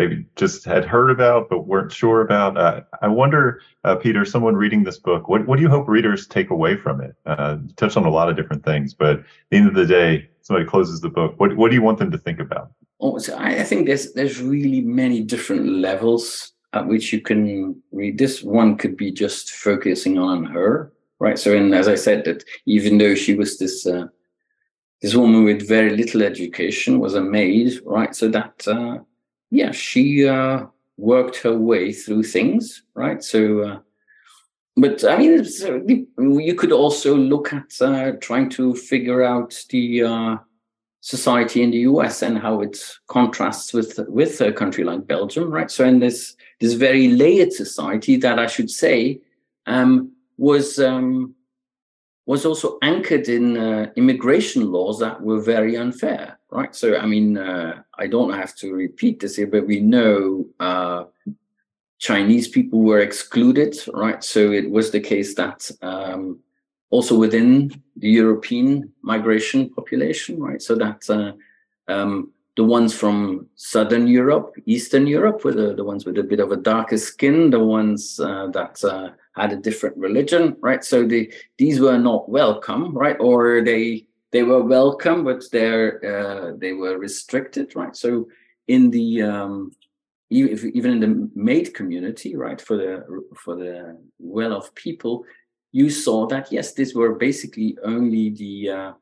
[0.00, 2.56] maybe just had heard about but weren't sure about.
[2.56, 6.26] Uh, I wonder, uh, Peter, someone reading this book, what, what do you hope readers
[6.26, 7.14] take away from it?
[7.26, 9.86] Uh, you touched on a lot of different things, but at the end of the
[9.86, 11.38] day, somebody closes the book.
[11.38, 12.72] What, what do you want them to think about?
[13.00, 18.18] Oh, so I think there's there's really many different levels at which you can read
[18.18, 18.42] this.
[18.42, 21.38] One could be just focusing on her, right?
[21.38, 24.06] So, and as I said, that even though she was this uh,
[25.00, 28.14] this woman with very little education, was a maid, right?
[28.16, 28.98] So that uh,
[29.50, 30.66] yeah, she uh,
[30.96, 33.22] worked her way through things, right?
[33.22, 33.78] So, uh,
[34.76, 40.40] but I mean, uh, you could also look at uh, trying to figure out the
[41.02, 45.70] society in the US and how it contrasts with with a country like Belgium, right?
[45.70, 49.20] So, in this this very layered society that I should say
[49.66, 51.34] um, was um,
[52.24, 56.74] was also anchored in uh, immigration laws that were very unfair, right?
[56.74, 61.04] So, I mean, uh, I don't have to repeat this here, but we know uh,
[61.98, 64.22] Chinese people were excluded, right?
[64.24, 66.38] So it was the case that um,
[66.90, 70.62] also within the European migration population, right?
[70.62, 71.32] So that uh,
[71.92, 76.40] um, the ones from Southern Europe, Eastern Europe, were the, the ones with a bit
[76.40, 79.10] of a darker skin, the ones uh, that uh,
[79.40, 80.84] had a different religion, right?
[80.84, 83.16] So the these were not welcome, right?
[83.20, 87.96] Or they they were welcome, but they're uh, they were restricted, right?
[87.96, 88.28] So
[88.68, 89.72] in the um,
[90.30, 93.04] even in the maid community, right, for the
[93.36, 95.24] for the well-off people,
[95.72, 98.92] you saw that yes, these were basically only the uh,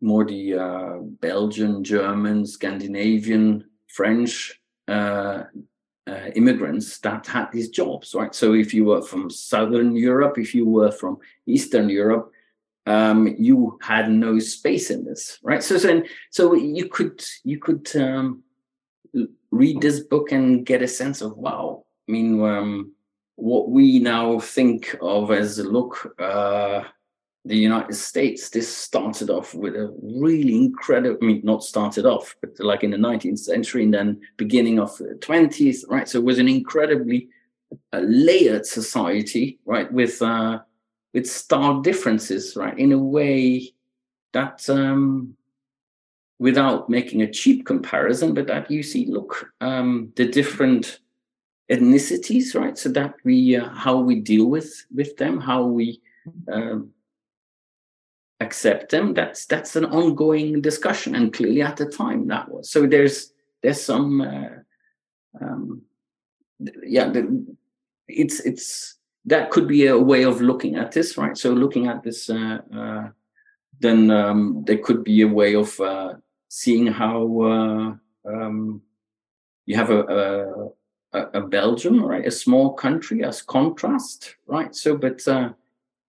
[0.00, 5.44] more the uh, Belgian, German, Scandinavian, French uh,
[6.06, 8.34] uh, immigrants that had these jobs, right?
[8.34, 12.30] So if you were from Southern Europe, if you were from Eastern Europe,
[12.86, 15.62] um, you had no space in this, right?
[15.62, 18.42] So so, so you could you could um,
[19.50, 21.84] read this book and get a sense of wow.
[22.08, 22.92] I mean, um,
[23.36, 26.84] what we now think of as look uh,
[27.44, 32.34] the United States, this started off with a really incredible, I mean, not started off,
[32.40, 36.08] but like in the 19th century and then beginning of the 20th, right?
[36.08, 37.28] So it was an incredibly
[37.92, 39.92] uh, layered society, right?
[39.92, 40.60] With, uh,
[41.12, 42.78] with stark differences, right?
[42.78, 43.74] In a way
[44.32, 45.36] that, um,
[46.38, 51.00] without making a cheap comparison, but that you see, look, um, the different
[51.70, 52.76] ethnicities, right?
[52.76, 56.00] So that we uh, how we deal with with them, how we
[56.52, 56.90] um,
[58.40, 59.14] accept them.
[59.14, 62.70] That's that's an ongoing discussion, and clearly at the time that was.
[62.70, 63.32] So there's
[63.62, 64.48] there's some, uh,
[65.40, 65.82] um,
[66.82, 67.46] yeah, the,
[68.08, 71.36] it's it's that could be a way of looking at this, right?
[71.36, 73.08] So looking at this, uh, uh,
[73.80, 76.14] then um, there could be a way of uh,
[76.48, 77.94] seeing how uh,
[78.28, 78.82] um,
[79.64, 80.70] you have a,
[81.12, 84.74] a, a Belgium, right, a small country as contrast, right?
[84.74, 85.50] So, but uh,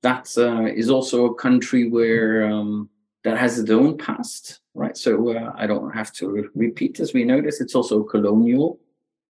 [0.05, 2.89] that uh, is also a country where um,
[3.23, 4.95] that has its own past, right?
[4.95, 5.11] So
[5.57, 7.59] I don't have to repeat as we know this.
[7.59, 8.79] It's also a colonial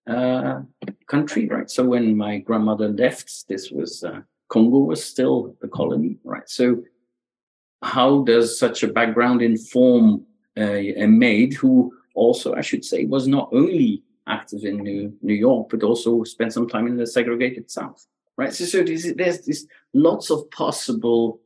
[0.06, 0.62] uh,
[1.08, 1.70] country, right?
[1.70, 4.20] So when my grandmother left, this was uh,
[4.50, 6.48] Congo was still the colony, right?
[6.50, 6.84] So
[7.82, 10.26] how does such a background inform
[10.58, 15.70] a, maid who also, I should say, was not only active in New, New York,
[15.70, 18.06] but also spent some time in the segregated South,
[18.38, 18.54] right?
[18.54, 21.40] So, so there's, there's, there's lots of possible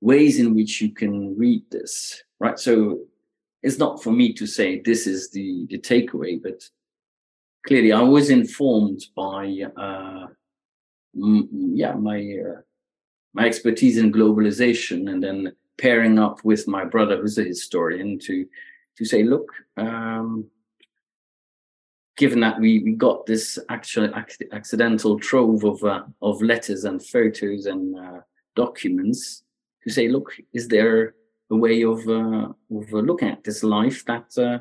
[0.00, 2.58] ways in which you can read this, right?
[2.58, 2.98] So
[3.62, 6.68] it's not for me to say this is the, the takeaway, but
[7.66, 10.26] clearly I was informed by uh,
[11.14, 12.60] m- yeah my uh,
[13.34, 18.46] my expertise in globalization, and then pairing up with my brother, who's a historian, to
[18.98, 20.44] to say, look, um,
[22.22, 27.04] given that we, we got this actual ac- accidental trove of uh, of letters and
[27.04, 28.20] photos and uh,
[28.54, 29.42] documents,
[29.82, 31.16] to say, look, is there
[31.50, 32.46] a way of uh,
[32.78, 34.58] of looking at this life that uh,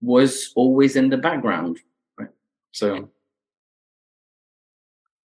[0.00, 1.80] was always in the background
[2.16, 2.34] Right.
[2.70, 3.10] so,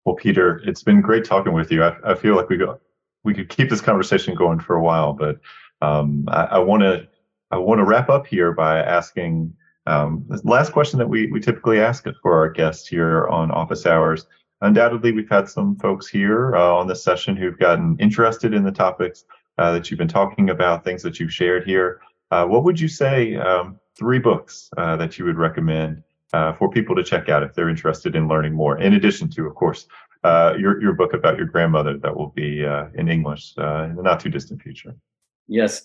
[0.04, 1.82] well, Peter, it's been great talking with you.
[1.82, 2.78] I, I feel like we go
[3.22, 5.40] we could keep this conversation going for a while, but
[5.80, 7.08] um, I want to
[7.50, 9.54] I want to wrap up here by asking
[9.86, 13.86] um, the last question that we we typically ask for our guests here on Office
[13.86, 14.26] Hours.
[14.60, 18.72] Undoubtedly, we've had some folks here uh, on this session who've gotten interested in the
[18.72, 19.24] topics
[19.58, 22.00] uh, that you've been talking about, things that you've shared here.
[22.30, 23.36] Uh, what would you say?
[23.36, 27.54] Um, three books uh, that you would recommend uh, for people to check out if
[27.54, 28.78] they're interested in learning more.
[28.78, 29.86] In addition to, of course,
[30.24, 32.64] uh, your your book about your grandmother that will be
[32.94, 34.94] in English in the not too distant future.
[35.46, 35.82] Yes,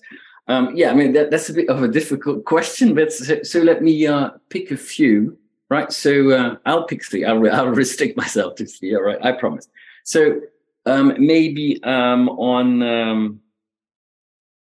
[0.50, 0.92] um, yeah.
[0.92, 4.06] I mean that, that's a bit of a difficult question, but so, so let me
[4.06, 5.38] uh, pick a few.
[5.70, 5.92] Right.
[5.94, 7.24] So uh, I'll pick three.
[7.24, 8.96] I'll I'll restrict myself to three.
[8.96, 9.24] All right.
[9.24, 9.70] I promise.
[10.04, 10.42] So
[10.86, 13.40] um, maybe um, on um,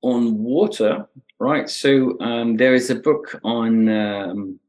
[0.02, 1.08] on water.
[1.40, 1.70] Right.
[1.70, 4.60] So um, there is a book on um,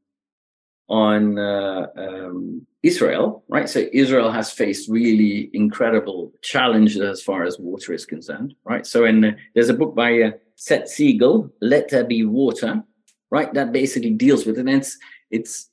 [0.95, 3.68] on uh, um, Israel, right?
[3.68, 8.86] So Israel has faced really incredible challenges as far as water is concerned, right?
[8.86, 12.84] So in there's a book by uh, Seth Siegel, "Let There Be Water,"
[13.30, 13.53] right?
[13.55, 14.61] That basically deals with it.
[14.61, 14.97] And it's
[15.32, 15.68] it's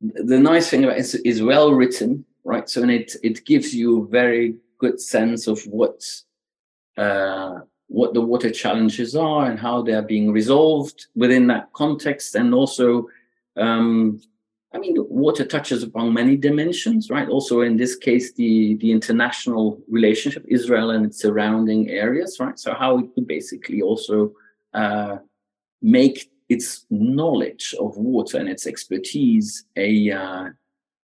[0.00, 2.68] the nice thing about it is well written, right?
[2.68, 5.98] So and it it gives you a very good sense of what
[6.96, 7.54] uh,
[7.88, 12.54] what the water challenges are and how they are being resolved within that context, and
[12.54, 13.08] also
[13.56, 14.20] um,
[14.74, 17.28] I mean, water touches upon many dimensions, right?
[17.28, 22.58] Also, in this case, the the international relationship, Israel and its surrounding areas, right?
[22.58, 24.32] So, how it could basically also
[24.74, 25.18] uh,
[25.80, 30.48] make its knowledge of water and its expertise a uh,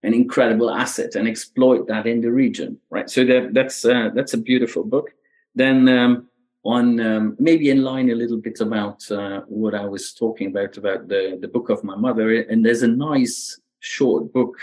[0.03, 3.09] an incredible asset and exploit that in the region, right?
[3.09, 5.11] So that that's uh, that's a beautiful book.
[5.55, 6.29] Then um,
[6.65, 10.77] on um, maybe in line a little bit about uh, what I was talking about
[10.77, 14.57] about the the book of my mother, and there's a nice short book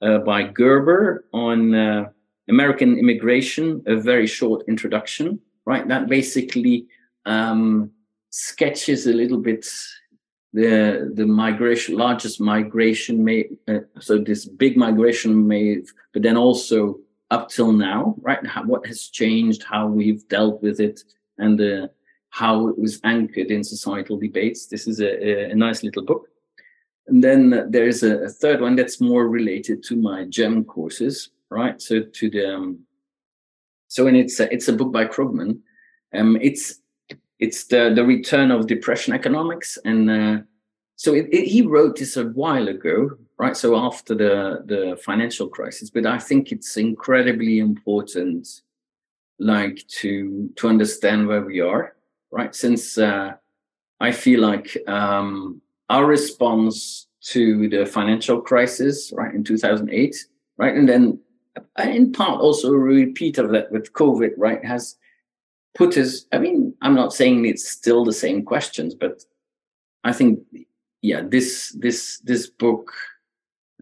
[0.00, 2.08] uh, by Gerber on uh,
[2.48, 5.86] American immigration, a very short introduction, right?
[5.86, 6.86] That basically
[7.26, 7.90] um,
[8.30, 9.66] sketches a little bit
[10.52, 16.98] the the migration, largest migration, may, uh, so this big migration wave, but then also
[17.30, 18.46] up till now, right?
[18.46, 21.02] How, what has changed, how we've dealt with it,
[21.38, 21.88] and uh,
[22.30, 24.66] how it was anchored in societal debates.
[24.66, 26.28] This is a, a nice little book.
[27.08, 31.80] And then there's a, a, third one that's more related to my GEM courses, right?
[31.80, 32.80] So to the um,
[33.88, 35.60] so and it's a, it's a book by Krugman.
[36.14, 36.80] Um, it's
[37.38, 40.38] it's the the return of depression economics, and uh,
[40.96, 43.56] so it, it, he wrote this a while ago, right?
[43.56, 48.48] So after the the financial crisis, but I think it's incredibly important,
[49.38, 51.94] like to to understand where we are,
[52.30, 52.54] right?
[52.54, 53.34] Since uh,
[54.00, 55.60] I feel like um,
[55.90, 60.16] our response to the financial crisis, right, in 2008,
[60.58, 61.18] right, and then
[61.78, 64.96] in part also a repeat of that with COVID, right, has
[65.74, 66.26] put us.
[66.32, 69.24] I mean, I'm not saying it's still the same questions, but
[70.04, 70.40] I think,
[71.02, 72.92] yeah, this this this book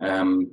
[0.01, 0.51] um,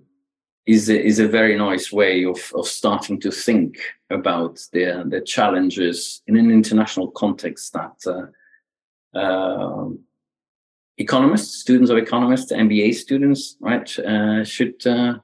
[0.65, 3.77] is a, is a very nice way of of starting to think
[4.09, 9.89] about the the challenges in an international context that uh, uh,
[10.97, 15.15] economists, students of economists, MBA students, right, uh, should uh,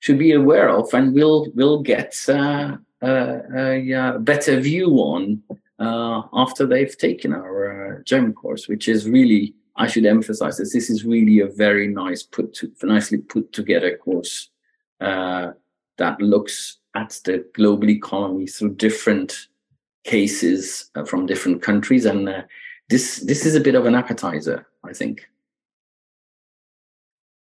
[0.00, 3.40] should be aware of, and will will get uh, a,
[3.92, 5.42] a, better view on
[5.78, 10.72] uh, after they've taken our GEM course, which is really I should emphasize this.
[10.72, 14.50] This is really a very nice put to, nicely put together course
[15.00, 15.52] uh,
[15.98, 19.48] that looks at the global economy through different
[20.04, 22.42] cases uh, from different countries, and uh,
[22.88, 25.26] this this is a bit of an appetizer, I think.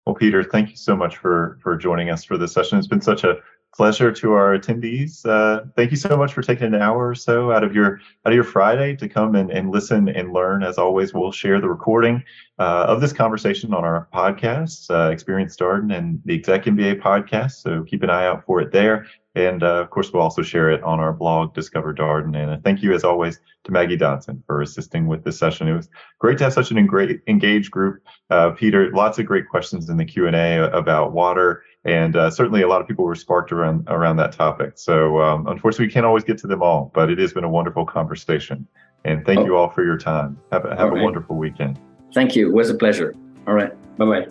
[0.05, 2.79] Well, Peter, thank you so much for for joining us for this session.
[2.79, 3.37] It's been such a
[3.75, 5.25] pleasure to our attendees.
[5.25, 8.33] Uh, thank you so much for taking an hour or so out of your out
[8.33, 10.62] of your Friday to come and, and listen and learn.
[10.62, 12.23] As always, we'll share the recording
[12.59, 17.63] uh, of this conversation on our podcast, uh, Experience Darden and the Exec MBA podcast.
[17.63, 19.07] So keep an eye out for it there.
[19.35, 22.37] And uh, of course, we'll also share it on our blog, Discover Darden.
[22.37, 25.69] And thank you, as always, to Maggie Dodson for assisting with this session.
[25.69, 25.89] It was
[26.19, 28.03] great to have such an great engaged group.
[28.31, 32.31] Uh, Peter, lots of great questions in the Q and A about water and uh,
[32.31, 34.73] certainly a lot of people were sparked around around that topic.
[34.77, 37.49] So um, unfortunately, we can't always get to them all, but it has been a
[37.49, 38.67] wonderful conversation.
[39.05, 39.45] And thank oh.
[39.45, 40.39] you all for your time.
[40.53, 41.79] Have a, have a wonderful weekend.
[42.15, 42.49] Thank you.
[42.49, 43.15] It was a pleasure.
[43.47, 43.73] All right.
[43.97, 44.27] Bye bye.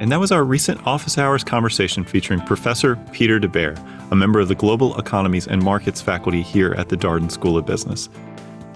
[0.00, 3.76] And that was our recent office hours conversation featuring Professor Peter Debaere,
[4.12, 7.66] a member of the Global Economies and Markets faculty here at the Darden School of
[7.66, 8.08] Business.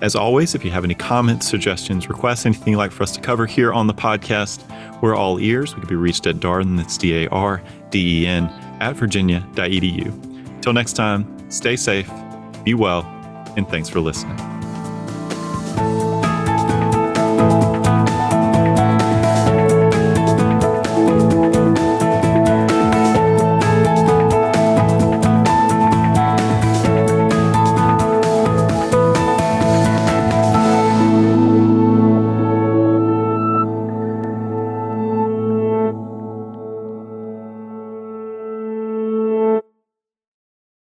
[0.01, 3.21] As always, if you have any comments, suggestions, requests, anything you'd like for us to
[3.21, 4.65] cover here on the podcast,
[5.01, 5.77] we're all ears.
[5.77, 8.47] We can be reached at Darden, that's D A R D E N,
[8.81, 10.07] at virginia.edu.
[10.57, 12.11] Until next time, stay safe,
[12.65, 13.03] be well,
[13.57, 14.62] and thanks for listening.